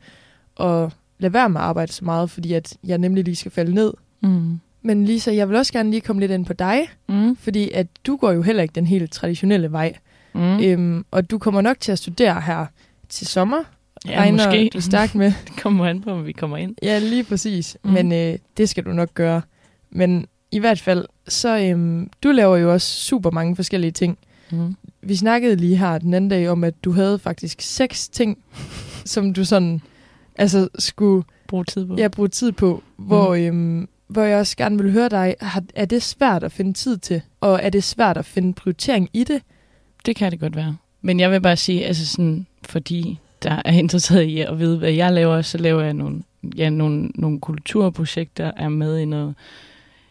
[0.60, 3.74] at lade være med at arbejde så meget, fordi at jeg nemlig lige skal falde
[3.74, 3.92] ned.
[4.22, 4.60] Mm.
[4.82, 7.36] Men Lisa, jeg vil også gerne lige komme lidt ind på dig, Mm.
[7.36, 9.96] fordi at du går jo heller ikke den helt traditionelle vej.
[10.34, 10.60] Mm.
[10.60, 12.66] Øhm, og du kommer nok til at studere her
[13.08, 13.58] til sommer,
[14.06, 14.70] Ja, regner måske.
[14.72, 15.32] du stærkt med.
[15.46, 16.76] Det kommer an på, om vi kommer ind.
[16.82, 17.76] Ja, lige præcis.
[17.84, 17.90] Mm.
[17.90, 19.42] Men øh, det skal du nok gøre.
[19.90, 24.18] Men i hvert fald, så øhm, du laver jo også super mange forskellige ting.
[24.50, 24.76] Mm.
[25.02, 28.38] vi snakkede lige her den anden dag om, at du havde faktisk seks ting,
[29.04, 29.80] som du sådan
[30.38, 31.96] altså skulle bruge tid på.
[31.98, 33.42] Ja, bruge tid på, hvor, mm.
[33.42, 36.98] øhm, hvor jeg også gerne vil høre dig, har, er det svært at finde tid
[36.98, 39.42] til, og er det svært at finde prioritering i det?
[40.06, 40.76] Det kan det godt være.
[41.02, 44.92] Men jeg vil bare sige, altså sådan, fordi der er interesseret i at vide, hvad
[44.92, 46.22] jeg laver, så laver jeg nogle,
[46.56, 49.34] ja, nogle, nogle kulturprojekter, er med i noget,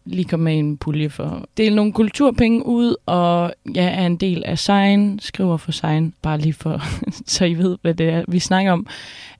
[0.05, 4.17] lige komme med en pulje for at dele nogle kulturpenge ud, og jeg er en
[4.17, 6.81] del af Sign, skriver for Sign, bare lige for,
[7.25, 8.87] så I ved, hvad det er, vi snakker om.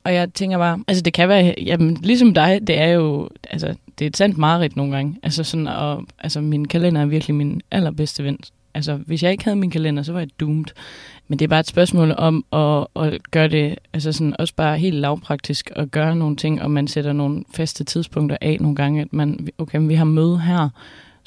[0.03, 3.75] Og jeg tænker bare, altså det kan være, jamen ligesom dig, det er jo, altså
[3.99, 5.15] det er et sandt mareridt nogle gange.
[5.23, 8.39] Altså sådan, og, altså min kalender er virkelig min allerbedste ven.
[8.73, 10.65] Altså hvis jeg ikke havde min kalender, så var jeg doomed.
[11.27, 14.77] Men det er bare et spørgsmål om at, at gøre det, altså sådan også bare
[14.77, 19.01] helt lavpraktisk, at gøre nogle ting, og man sætter nogle faste tidspunkter af nogle gange,
[19.01, 20.69] at man, okay, vi har møde her,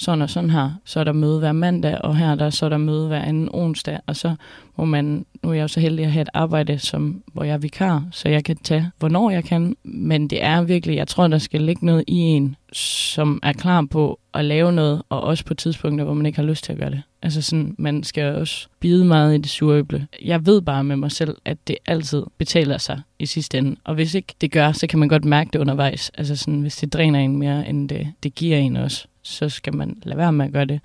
[0.00, 2.68] sådan og sådan her, så er der møde hver mandag, og her der, så er
[2.68, 4.34] der møde hver anden onsdag, og så
[4.76, 7.54] må man, nu er jeg jo så heldig at have et arbejde, som, hvor jeg
[7.54, 11.28] er vikar, så jeg kan tage, hvornår jeg kan, men det er virkelig, jeg tror,
[11.28, 15.44] der skal ligge noget i en, som er klar på at lave noget, og også
[15.44, 17.02] på tidspunkter, hvor man ikke har lyst til at gøre det.
[17.22, 20.06] Altså sådan, man skal også bide meget i det surøble.
[20.24, 23.76] Jeg ved bare med mig selv, at det altid betaler sig i sidste ende.
[23.84, 26.10] Og hvis ikke det gør, så kan man godt mærke det undervejs.
[26.18, 29.76] Altså sådan, hvis det dræner en mere, end det, det giver en også, så skal
[29.76, 30.80] man lade være med at gøre det.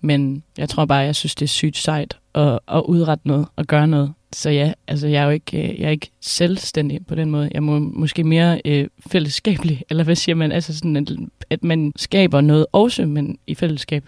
[0.00, 3.66] Men jeg tror bare, jeg synes, det er sygt sejt at, at udrette noget og
[3.66, 4.12] gøre noget.
[4.32, 7.50] Så ja, altså jeg er jo ikke, øh, jeg er ikke selvstændig på den måde.
[7.54, 10.52] Jeg må måske mere øh, fællesskabelig, eller hvad siger man?
[10.52, 11.10] Altså sådan, at,
[11.50, 14.04] at man skaber noget også, men i fællesskab.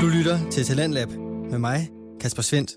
[0.00, 1.08] Du lytter til Talentlab
[1.50, 1.88] med mig,
[2.20, 2.70] Kasper Svendt.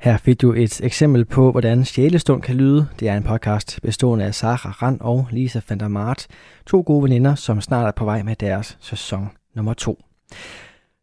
[0.00, 2.88] Her fik du et eksempel på, hvordan Sjælestund kan lyde.
[3.00, 6.26] Det er en podcast bestående af Sara Rand og Lisa van der Mart.
[6.66, 10.02] To gode veninder, som snart er på vej med deres sæson nummer to.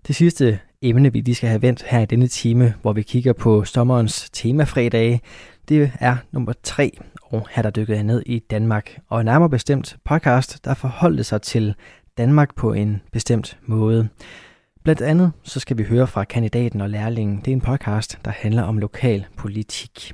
[0.07, 3.33] Det sidste emne, vi lige skal have vendt her i denne time, hvor vi kigger
[3.33, 5.21] på sommerens temafredage,
[5.69, 8.99] det er nummer tre, og her der dykker jeg ned i Danmark.
[9.09, 11.75] Og nærmere bestemt podcast, der forholdte sig til
[12.17, 14.09] Danmark på en bestemt måde.
[14.87, 17.37] Blandt andet så skal vi høre fra kandidaten og lærlingen.
[17.37, 20.13] Det er en podcast, der handler om lokal politik.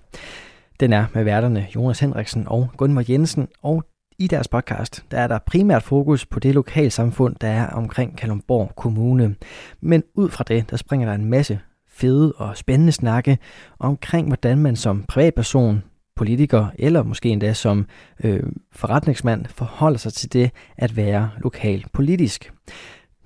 [0.79, 3.83] Den er med værterne Jonas Henriksen og Gunvar Jensen, og
[4.19, 8.71] i deres podcast, der er der primært fokus på det lokalsamfund, der er omkring Kalundborg
[8.75, 9.35] Kommune.
[9.81, 11.59] Men ud fra det, der springer der en masse
[11.89, 13.37] fede og spændende snakke
[13.79, 15.83] omkring, hvordan man som privatperson,
[16.15, 17.85] politiker eller måske endda som
[18.23, 22.53] øh, forretningsmand forholder sig til det at være lokal politisk.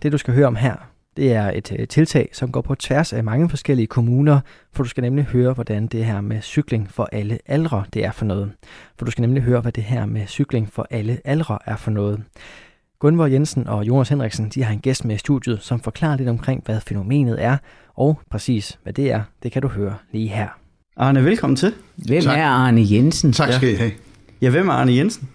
[0.01, 3.13] Det du skal høre om her, det er et øh, tiltag, som går på tværs
[3.13, 4.39] af mange forskellige kommuner,
[4.73, 8.11] for du skal nemlig høre, hvordan det her med cykling for alle aldre, det er
[8.11, 8.51] for noget.
[8.97, 11.91] For du skal nemlig høre, hvad det her med cykling for alle aldre er for
[11.91, 12.23] noget.
[12.99, 16.29] Gunvor Jensen og Jonas Henriksen, de har en gæst med i studiet, som forklarer lidt
[16.29, 17.57] omkring, hvad fænomenet er,
[17.95, 20.47] og præcis hvad det er, det kan du høre lige her.
[20.97, 21.73] Arne, velkommen til.
[21.95, 22.37] Hvem tak.
[22.37, 23.33] er Arne Jensen?
[23.33, 23.91] Tak skal I have.
[24.41, 25.29] Ja, hvem er Arne Jensen?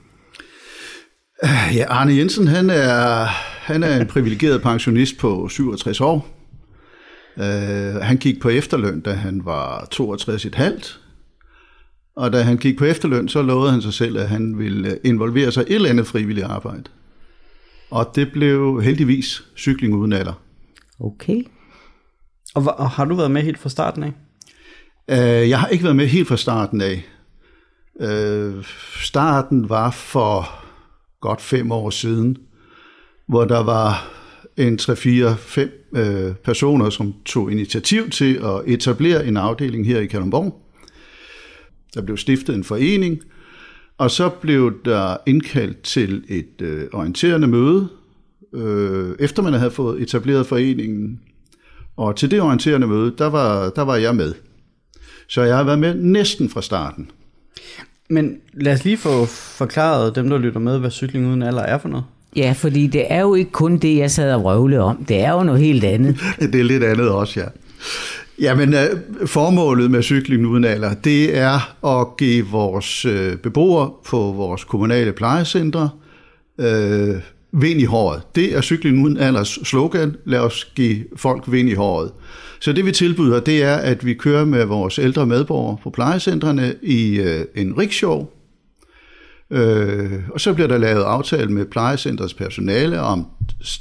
[1.75, 3.25] Ja, Arne Jensen, han er,
[3.61, 6.29] han er en privilegeret pensionist på 67 år.
[7.37, 7.43] Uh,
[8.03, 10.99] han gik på efterløn, da han var 62,5.
[12.17, 15.53] Og da han gik på efterløn, så lovede han sig selv, at han ville involvere
[15.53, 16.85] sig i et eller andet frivilligt arbejde.
[17.91, 20.43] Og det blev heldigvis cykling uden alder.
[21.01, 21.43] Okay.
[22.55, 24.13] Og, og har du været med helt fra starten af?
[25.13, 27.05] Uh, jeg har ikke været med helt fra starten af.
[27.95, 28.65] Uh,
[29.01, 30.62] starten var for
[31.23, 32.37] godt fem år siden,
[33.27, 34.11] hvor der var
[34.57, 35.61] en 3-4-5
[35.99, 40.61] øh, personer, som tog initiativ til at etablere en afdeling her i Kalundborg.
[41.95, 43.21] Der blev stiftet en forening,
[43.99, 47.89] og så blev der indkaldt til et øh, orienterende møde,
[48.55, 51.21] øh, efter man havde fået etableret foreningen.
[51.97, 54.35] Og til det orienterende møde, der var, der var jeg med.
[55.29, 57.11] Så jeg har været med næsten fra starten.
[58.13, 61.79] Men lad os lige få forklaret dem, der lytter med, hvad cykling uden alder er
[61.79, 62.05] for noget.
[62.37, 65.05] Ja, fordi det er jo ikke kun det, jeg sad og røvle om.
[65.05, 66.17] Det er jo noget helt andet.
[66.53, 67.47] det er lidt andet også, ja.
[68.41, 74.17] Jamen, øh, formålet med cykling uden alder, det er at give vores øh, beboere på
[74.17, 75.91] vores kommunale plejecentre
[76.59, 77.15] øh,
[77.53, 78.23] vind i håret.
[78.35, 80.17] Det er cykling uden alders slogan.
[80.25, 82.13] Lad os give folk vind i håret.
[82.61, 86.75] Så det vi tilbyder, det er, at vi kører med vores ældre medborgere på plejecentrene
[86.83, 88.27] i øh, en rickshaw,
[89.51, 93.27] øh, og så bliver der lavet aftale med plejecentrets personale om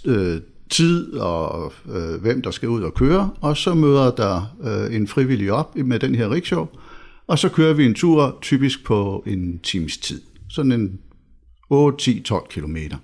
[0.06, 0.38] øh,
[0.70, 5.08] tid og øh, hvem der skal ud og køre, og så møder der øh, en
[5.08, 6.66] frivillig op med den her rickshaw,
[7.28, 11.00] og så kører vi en tur typisk på en times tid, sådan en
[11.70, 12.98] 8, 10, 12 kilometer.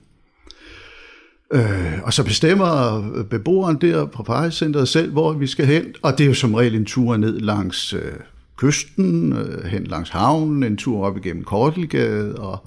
[1.53, 5.85] Øh, og så bestemmer øh, beboeren der på plejecenteret selv, hvor vi skal hen.
[6.01, 8.13] Og det er jo som regel en tur ned langs øh,
[8.57, 12.57] kysten, øh, hen langs havnen, en tur op igennem Kortelgade, og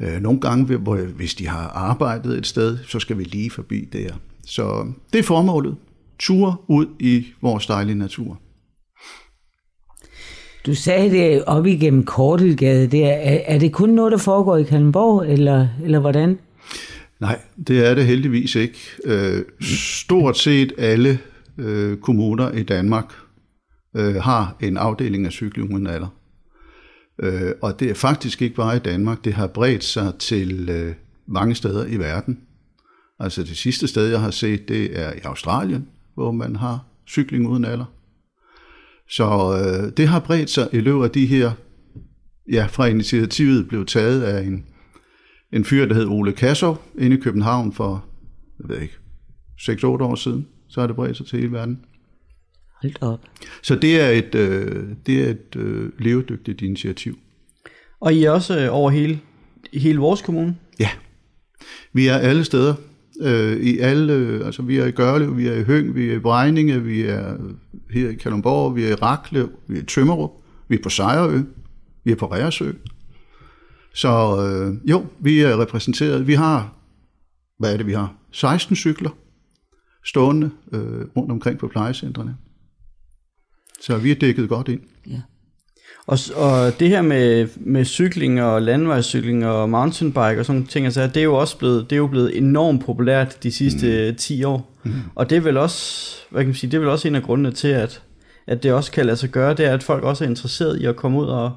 [0.00, 3.88] øh, nogle gange, hvor, hvis de har arbejdet et sted, så skal vi lige forbi
[3.92, 4.10] der.
[4.46, 5.76] Så det er formålet.
[6.18, 8.38] Tur ud i vores dejlige natur.
[10.66, 13.08] Du sagde det op igennem Kortelgade der.
[13.08, 16.38] Er, er det kun noget, der foregår i Kalmborg, eller, eller hvordan?
[17.20, 18.78] Nej, det er det heldigvis ikke.
[19.04, 21.18] Øh, stort set alle
[21.58, 23.12] øh, kommuner i Danmark
[23.96, 26.18] øh, har en afdeling af cykling alder.
[27.22, 30.94] Øh, og det er faktisk ikke bare i Danmark, det har bredt sig til øh,
[31.26, 32.40] mange steder i verden.
[33.20, 37.48] Altså det sidste sted, jeg har set, det er i Australien, hvor man har cykling
[37.48, 37.84] uden alder.
[39.10, 41.52] Så øh, det har bredt sig i løbet af de her,
[42.52, 44.64] ja, fra initiativet blev taget af en,
[45.52, 48.04] en fyr, der hed Ole Kassov, inde i København for,
[48.60, 48.94] jeg ved ikke,
[49.60, 50.46] 6-8 år siden.
[50.68, 51.80] Så har det bredt sig til hele verden.
[52.82, 53.20] Hold op.
[53.62, 57.18] Så det er et, øh, det er et øh, levedygtigt initiativ.
[58.00, 59.20] Og I er også øh, over hele,
[59.74, 60.56] hele vores kommune?
[60.80, 60.88] Ja.
[61.92, 62.74] Vi er alle steder.
[63.22, 66.14] Øh, I alle, øh, altså vi er i Gørlev, vi er i Høng, vi er
[66.14, 67.36] i Brejninge, vi er
[67.90, 70.30] her i Kalundborg, vi er i Raklev, vi er i Tømmerup,
[70.68, 71.40] vi er på Sejrø,
[72.04, 72.72] vi er på Reersø.
[73.94, 76.26] Så øh, jo, vi er repræsenteret.
[76.26, 76.74] Vi har,
[77.58, 78.14] hvad er det vi har?
[78.32, 79.10] 16 cykler
[80.04, 82.36] stående øh, rundt omkring på plejecentrene.
[83.80, 84.80] Så vi er dækket godt ind.
[85.06, 85.20] Ja.
[86.06, 91.06] Og, og det her med, med cykling og landvejscykling og mountainbike og sådan ting, altså,
[91.06, 94.16] det er jo også blevet, det er jo blevet enormt populært de sidste mm.
[94.16, 94.72] 10 år.
[94.82, 94.92] Mm.
[95.14, 97.22] Og det er vel også, hvad kan man sige, det er vel også en af
[97.22, 98.02] grundene til, at,
[98.46, 100.84] at det også kan lade sig gøre, det er, at folk også er interesseret i
[100.84, 101.52] at komme ud og,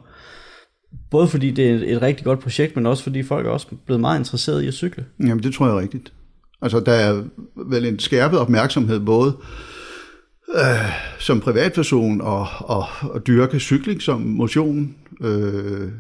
[1.12, 4.02] både fordi det er et, rigtig godt projekt, men også fordi folk er også blevet
[4.02, 5.06] meget interesseret i at cykle.
[5.20, 6.14] Jamen det tror jeg er rigtigt.
[6.62, 7.24] Altså der er
[7.56, 9.34] vel en skærpet opmærksomhed både
[10.56, 14.96] øh, som privatperson og, og, og dyrke cykling som motion.
[15.22, 15.92] Øh,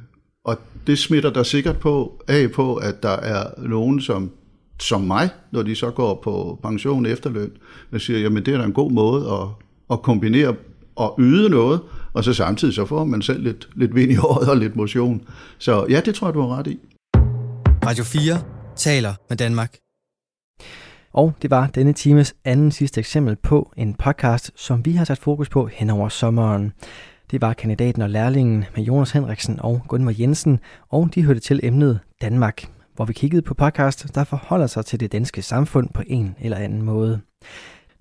[0.46, 4.32] og det smitter der sikkert på af på, at der er nogen, som,
[4.80, 7.52] som mig, når de så går på pension efterløn,
[7.92, 9.48] der siger, jamen det er da en god måde at,
[9.92, 10.56] at kombinere
[10.96, 11.80] og yde noget,
[12.14, 15.22] og så samtidig så får man selv lidt, lidt vind i håret og lidt motion.
[15.58, 16.80] Så ja, det tror jeg, du har ret i.
[17.86, 18.42] Radio 4
[18.76, 19.78] taler med Danmark.
[21.14, 25.18] Og det var denne times anden sidste eksempel på en podcast, som vi har sat
[25.18, 26.74] fokus på hen over sommeren.
[27.32, 30.60] Det var kandidaten og lærlingen med Jonas Henriksen og Gunvar Jensen,
[30.90, 35.00] og de hørte til emnet Danmark, hvor vi kiggede på podcast, der forholder sig til
[35.00, 37.22] det danske samfund på en eller anden måde.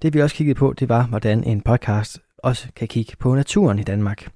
[0.03, 3.79] Det vi også kiggede på, det var, hvordan en podcast også kan kigge på naturen
[3.79, 4.29] i Danmark.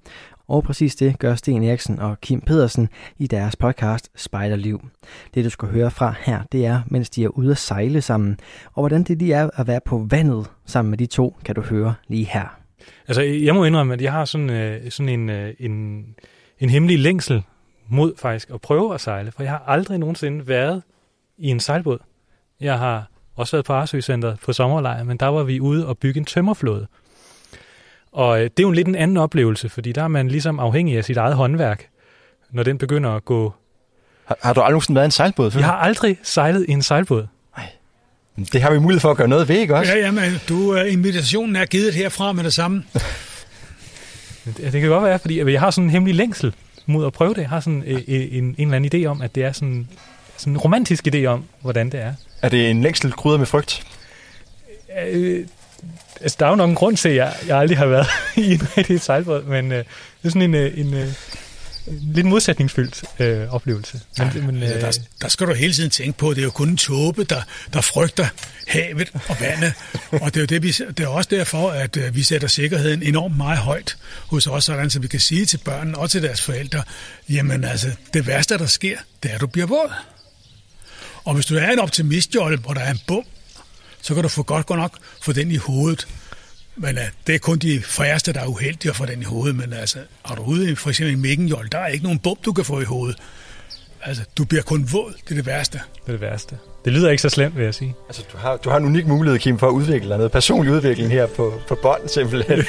[0.48, 2.88] Og præcis det gør Sten Eriksen og Kim Pedersen
[3.18, 4.88] i deres podcast Spejderliv.
[5.34, 8.38] Det du skal høre fra her, det er, mens de er ude at sejle sammen.
[8.72, 11.60] Og hvordan det lige er at være på vandet sammen med de to, kan du
[11.60, 12.58] høre lige her.
[13.08, 16.04] Altså, jeg må indrømme, at jeg har sådan, øh, sådan en, øh, en,
[16.58, 17.42] en hemmelig længsel
[17.88, 20.82] mod faktisk at prøve at sejle, for jeg har aldrig nogensinde været
[21.38, 21.98] i en sejlbåd.
[22.60, 25.98] Jeg har også været på Arsø Center på sommerlejr, men der var vi ude og
[25.98, 26.86] bygge en tømmerflåde.
[28.14, 30.60] Og øh, det er jo en lidt en anden oplevelse, fordi der er man ligesom
[30.60, 31.88] afhængig af sit eget håndværk,
[32.52, 33.54] når den begynder at gå...
[34.24, 35.52] Har, har du aldrig nogensinde været i en sejlbåd?
[35.54, 37.26] Jeg har aldrig sejlet i en sejlbåd.
[37.56, 37.66] Nej.
[38.52, 39.92] Det har vi mulighed for at gøre noget ved, ikke også?
[39.92, 42.84] Ja, jamen, du, uh, invitationen er givet herfra med det samme.
[44.44, 46.54] det, det kan godt være, fordi jeg har sådan en hemmelig længsel
[46.86, 47.40] mod at prøve det.
[47.40, 49.88] Jeg har sådan en, en, en eller anden idé om, at det er sådan,
[50.36, 52.14] sådan en romantisk idé om, hvordan det er.
[52.42, 53.86] Er det en længsel krydret med frygt?
[55.08, 55.46] Øh,
[56.20, 58.06] altså, der er jo nok en grund til, at jeg, jeg aldrig har været
[58.36, 59.84] i en rigtig sejlbåd, men øh, det
[60.24, 61.08] er sådan en, øh, en, øh,
[61.86, 64.00] lidt modsætningsfyldt øh, oplevelse.
[64.18, 66.44] Men, ja, men, øh, der, der skal du hele tiden tænke på, at det er
[66.44, 68.26] jo kun en tåbe, der, der frygter
[68.68, 69.72] havet og vandet.
[70.12, 73.02] og det er jo det, vi, det er også derfor, at øh, vi sætter sikkerheden
[73.02, 76.42] enormt meget højt hos os, sådan så vi kan sige til børnene og til deres
[76.42, 76.82] forældre,
[77.28, 79.92] jamen altså, det værste, der sker, det er, at du bliver våd.
[81.24, 83.24] Og hvis du er en optimistjolle, hvor der er en bum,
[84.04, 84.92] så kan du få godt godt nok
[85.22, 86.08] få den i hovedet.
[86.76, 89.56] Men uh, det er kun de færreste, der er uheldige at få den i hovedet.
[89.56, 89.98] Men altså,
[90.30, 92.64] er du ude i for eksempel en mækkenjold, der er ikke nogen bum, du kan
[92.64, 93.16] få i hovedet.
[94.02, 95.12] Altså, du bliver kun våd.
[95.24, 95.80] Det er det værste.
[95.94, 96.58] Det er det værste.
[96.84, 97.94] Det lyder ikke så slemt, vil jeg sige.
[98.08, 101.10] Altså, du har, du har en unik mulighed, Kim, for at udvikle noget personlig udvikling
[101.10, 102.58] her på, på bånd, simpelthen.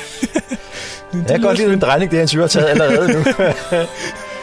[1.14, 3.24] jeg kan godt lide en drejning, det er en har taget allerede nu.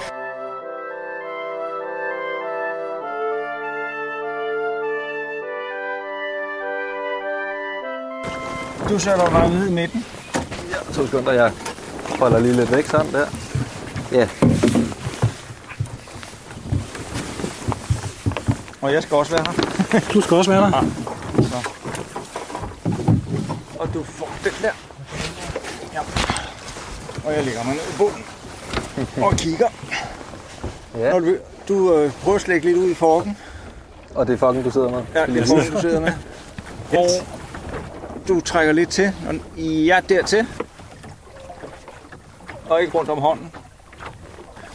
[8.93, 10.05] Du sætter dig ned i midten.
[10.70, 11.32] Ja, to sekunder.
[11.32, 11.53] Jeg
[12.18, 13.26] holder lige lidt væk sådan der.
[14.12, 14.28] Ja.
[18.80, 19.45] Og jeg skal også være
[19.93, 20.01] her.
[20.14, 20.76] Du skal også være der.
[20.76, 21.43] Ja.
[21.43, 21.68] Så.
[23.78, 24.72] Og du får den der.
[25.95, 26.01] Ja.
[27.24, 28.24] Og jeg lægger mig ned i bunden
[29.26, 29.68] og kigger.
[30.99, 31.11] Ja.
[31.11, 31.36] Når du,
[31.68, 33.38] du øh, prøver at slække lidt ud i forken.
[34.14, 35.03] Og det er fucking, du sidder med?
[35.14, 36.12] Ja, det er forken, du sidder med.
[36.93, 37.07] Og
[38.28, 39.12] du trækker lidt til.
[39.28, 40.46] Og ja, dertil.
[42.68, 43.50] Og ikke rundt om hånden.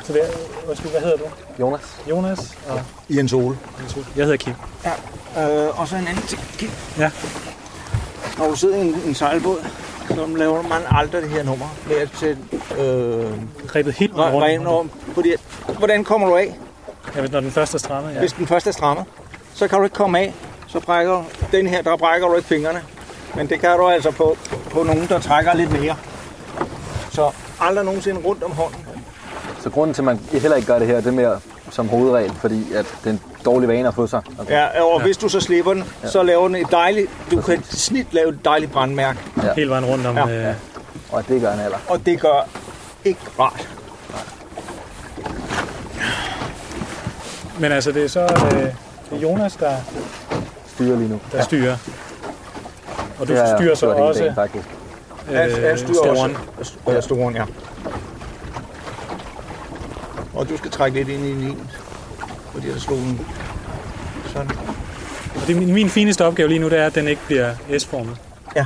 [0.04, 1.24] Så det er, hvad hedder du?
[1.60, 1.82] Jonas.
[2.10, 3.58] Jonas og Jens Ole.
[3.82, 4.06] Jens Ole.
[4.16, 4.54] Jeg hedder Kim.
[5.36, 5.66] Ja.
[5.68, 6.42] Øh, og så en anden ting.
[6.58, 6.70] Kim.
[6.98, 7.12] Ja.
[8.38, 9.66] Når du sidder i en, en sejlbåd,
[10.10, 12.42] så laver man aldrig det her nummer med at sætte
[12.78, 13.32] øh,
[13.68, 14.46] Grebet helt nej, rundt.
[14.46, 14.92] rem om.
[15.14, 15.34] Fordi,
[15.78, 16.60] hvordan kommer du af?
[17.16, 18.20] Ja, når den første er strammet, ja.
[18.20, 19.06] Hvis den første er strammet,
[19.54, 20.34] så kan du ikke komme af.
[20.68, 22.82] Så brækker den her, der brækker du ikke fingrene.
[23.38, 24.38] Men det kan du altså på,
[24.72, 25.96] på nogen, der trækker lidt mere.
[27.12, 27.32] Så
[27.62, 28.80] aldrig nogensinde rundt om hånden.
[29.64, 31.40] Så grunden til, at man heller ikke gør det her, det er mere
[31.72, 34.22] som hovedregel, fordi at det er en dårlig vane at få sig.
[34.40, 37.64] Altså, Ja, og hvis du så slipper den, så laver den et dejligt, du kan
[37.64, 39.20] snit lave et dejligt brandmærke.
[39.44, 39.54] Ja.
[39.54, 40.16] Hele vejen rundt om...
[40.18, 40.50] Ja.
[40.50, 40.56] Øh,
[41.12, 41.78] Og det gør en alder.
[41.88, 42.48] Og det gør
[43.06, 43.70] ikke rart.
[47.60, 48.74] Men altså, det er så øh, det
[49.12, 49.76] er Jonas, der,
[50.76, 51.20] Styrer lige nu.
[51.32, 51.78] der styrer.
[53.20, 54.68] Og du jeg styrer så også dagen, faktisk.
[55.32, 56.38] Jeg, jeg styrer storen.
[56.58, 57.02] også ja.
[57.02, 57.44] storen, ja.
[60.34, 61.70] Og du skal trække lidt ind i linen,
[62.54, 63.26] fordi der slog den
[64.26, 64.52] sådan.
[65.36, 67.54] Og det er min, min fineste opgave lige nu, det er, at den ikke bliver
[67.80, 68.18] S-formet.
[68.56, 68.66] Ja.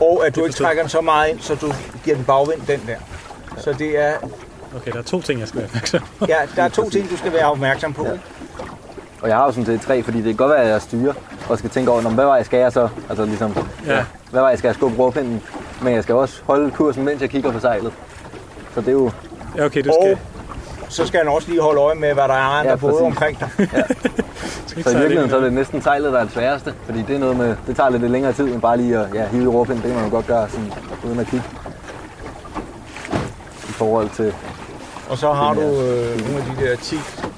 [0.00, 1.72] Og at du ikke trækker den så meget ind, så du
[2.04, 2.96] giver den bagvind, den der.
[3.58, 4.14] Så det er,
[4.76, 6.26] Okay, der er to ting, jeg skal være opmærksom på.
[6.28, 8.04] ja, der er to ting, du skal være opmærksom på.
[8.06, 8.12] Ja.
[9.22, 11.12] Og jeg har jo sådan set tre, fordi det kan godt være, at jeg styrer,
[11.48, 12.88] og skal tænke over, "Nå, hvad vej skal jeg så?
[13.08, 13.56] Altså ligesom,
[13.86, 14.04] Ja.
[14.30, 15.42] hvad vej skal jeg skubbe råpinden?
[15.82, 17.92] Men jeg skal også holde kursen, mens jeg kigger på sejlet.
[18.74, 19.10] Så det er jo...
[19.56, 20.18] Ja, okay, du Og
[20.88, 23.02] så skal han også lige holde øje med, hvad der er andre Ja, ja, både
[23.02, 23.48] omkring dig.
[24.84, 27.18] Så i virkeligheden så er det næsten sejlet, der er det sværeste, fordi det er
[27.18, 29.82] noget med, det tager lidt længere tid, end bare lige at ja, hive i råpinden.
[29.82, 30.72] Det kan man jo godt gøre sådan,
[31.06, 31.44] uden at kigge.
[33.68, 34.34] I forhold til...
[35.10, 36.96] Og så har du øh, nogle af de der 10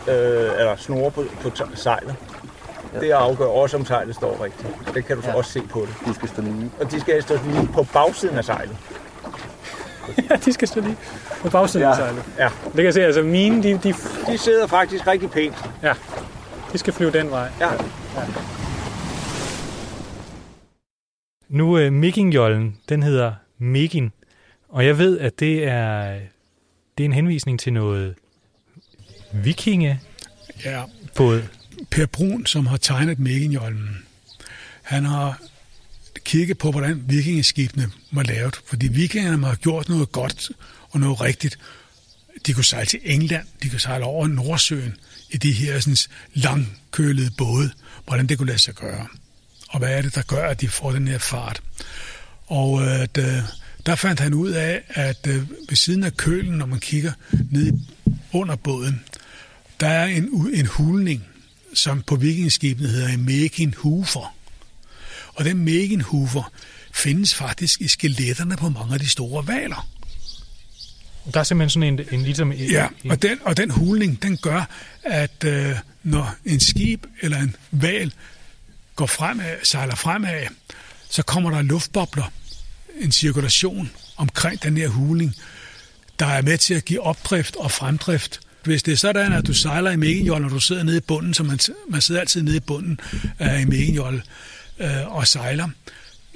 [0.09, 2.15] øh, eller snore på, på t- sejlet.
[3.01, 4.69] Det afgør også, om sejlet står rigtigt.
[4.95, 5.35] Det kan du så Ja.
[5.37, 5.95] også se på det.
[6.07, 6.71] De skal stå lige.
[6.81, 8.77] Og de skal stå lige på bagsiden af sejlet.
[10.31, 10.97] ja, de skal stå lige
[11.43, 11.91] på bagsiden Ja.
[11.91, 12.25] af sejlet.
[12.39, 12.49] Ja.
[12.65, 13.95] Det kan jeg se, altså mine, de, de,
[14.27, 15.65] De sidder faktisk rigtig pænt.
[15.83, 15.93] ja,
[16.73, 17.49] de skal flyve den vej.
[17.61, 17.69] Ja.
[21.49, 24.13] Nu øh, Mikingjollen, den hedder Mikin,
[24.69, 26.19] og jeg ved, at det er,
[26.99, 28.15] det er en henvisning til noget
[29.33, 30.01] vikinge
[30.65, 31.43] Ja, båd.
[31.91, 34.05] Per Brun, som har tegnet Meginjollen,
[34.83, 35.43] han har
[36.25, 38.57] kigget på, hvordan vikingeskibene var lavet.
[38.67, 40.51] Fordi vikingerne har gjort noget godt
[40.91, 41.59] og noget rigtigt.
[42.47, 44.95] De kunne sejle til England, de kunne sejle over Nordsøen
[45.31, 45.97] i de her sådan,
[46.35, 47.71] langkølede både.
[48.07, 49.07] Hvordan det kunne lade sig gøre.
[49.69, 51.63] Og hvad er det, der gør, at de får den her fart?
[52.47, 53.43] Og øh, der,
[53.87, 57.13] der fandt han ud af, at øh, ved siden af kølen, når man kigger
[57.51, 57.73] ned
[58.33, 59.05] under båden,
[59.83, 61.25] der er en, en hulning,
[61.75, 64.35] som på vikingeskibene hedder en Meginhufer.
[65.35, 66.53] Og den Meginhufer
[66.93, 69.89] findes faktisk i skeletterne på mange af de store valer.
[71.35, 72.53] Der er simpelthen sådan en, en ligesom...
[72.53, 74.69] En, Ja, og den, og den hulning, den gør,
[75.03, 78.13] at øh, når en skib eller en val
[78.97, 80.47] går fremad, sejler fremad,
[81.11, 82.33] så kommer der luftbobler,
[83.01, 85.35] en cirkulation omkring den her hulning,
[86.19, 88.41] der er med til at give opdrift og fremdrift.
[88.65, 91.35] Hvis det er sådan, at du sejler i Meginjold, og du sidder nede i bunden,
[91.35, 91.59] så man,
[91.89, 93.01] man sidder altid nede i bunden
[93.39, 94.21] af i Meginjold
[94.81, 95.69] øh, og sejler,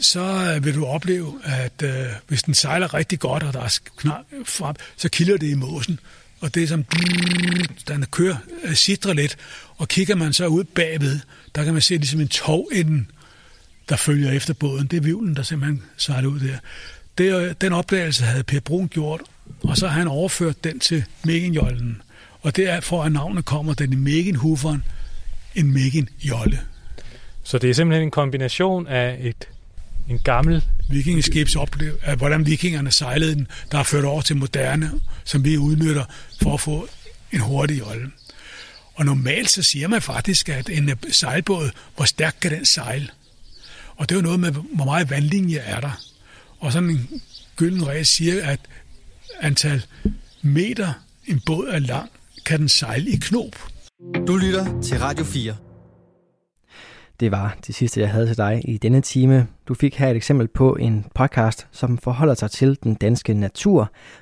[0.00, 3.78] så øh, vil du opleve, at øh, hvis den sejler rigtig godt, og der er
[3.96, 6.00] knap frem, så kilder det i måsen.
[6.40, 6.84] Og det er som,
[7.88, 9.36] den kører, sidrer sidder lidt,
[9.76, 11.20] og kigger man så ud bagved,
[11.54, 13.10] der kan man se ligesom en tovenden,
[13.88, 14.86] der følger efter båden.
[14.86, 16.58] Det er vivlen, der simpelthen sejler ud der.
[17.18, 19.20] Det, øh, den opdagelse havde Per Brun gjort,
[19.62, 22.02] og så har han overført den til Megenjollen.
[22.46, 24.84] Og det er for, at navnet kommer, den i Meginhuferen,
[25.54, 26.60] en Meginjolle.
[27.42, 29.48] Så det er simpelthen en kombination af et,
[30.08, 30.64] en gammel...
[30.88, 34.92] vikingeskibs oplevelse af, hvordan vikingerne sejlede den, der er ført over til moderne,
[35.24, 36.04] som vi udnytter
[36.42, 36.88] for at få
[37.32, 38.10] en hurtig jolle.
[38.94, 43.08] Og normalt så siger man faktisk, at en øh, sejlbåd, hvor stærkt kan den sejle?
[43.96, 46.00] Og det er jo noget med, hvor meget vandlinje er der.
[46.58, 47.22] Og sådan en
[47.56, 48.60] gylden regel siger, at
[49.40, 49.86] antal
[50.42, 50.92] meter
[51.26, 52.10] en båd er lang,
[52.46, 53.68] kan den sejle i knop.
[54.26, 55.56] Du lytter til Radio 4.
[57.20, 59.46] Det var det sidste, jeg havde til dig i denne time.
[59.68, 63.80] Du fik her et eksempel på en podcast, som forholder sig til den danske natur,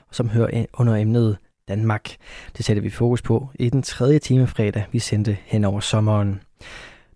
[0.08, 1.36] og som hører under emnet
[1.68, 2.16] Danmark.
[2.56, 6.40] Det sætter vi fokus på i den tredje time fredag, vi sendte hen over sommeren.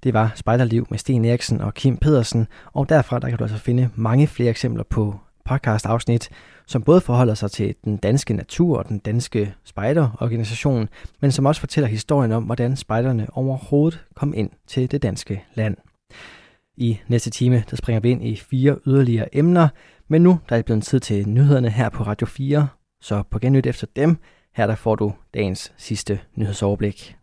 [0.02, 3.58] Det var Spejderliv med Sten Eriksen og Kim Pedersen, og derfra der kan du altså
[3.58, 6.28] finde mange flere eksempler på podcast-afsnit,
[6.68, 10.88] som både forholder sig til den danske natur og den danske spejderorganisation,
[11.20, 15.76] men som også fortæller historien om, hvordan spejderne overhovedet kom ind til det danske land.
[16.76, 19.68] I næste time, der springer vi ind i fire yderligere emner,
[20.08, 22.68] men nu der er det blevet tid til nyhederne her på Radio 4,
[23.02, 24.16] så på gennyt efter dem,
[24.54, 27.17] her der får du dagens sidste nyhedsoverblik.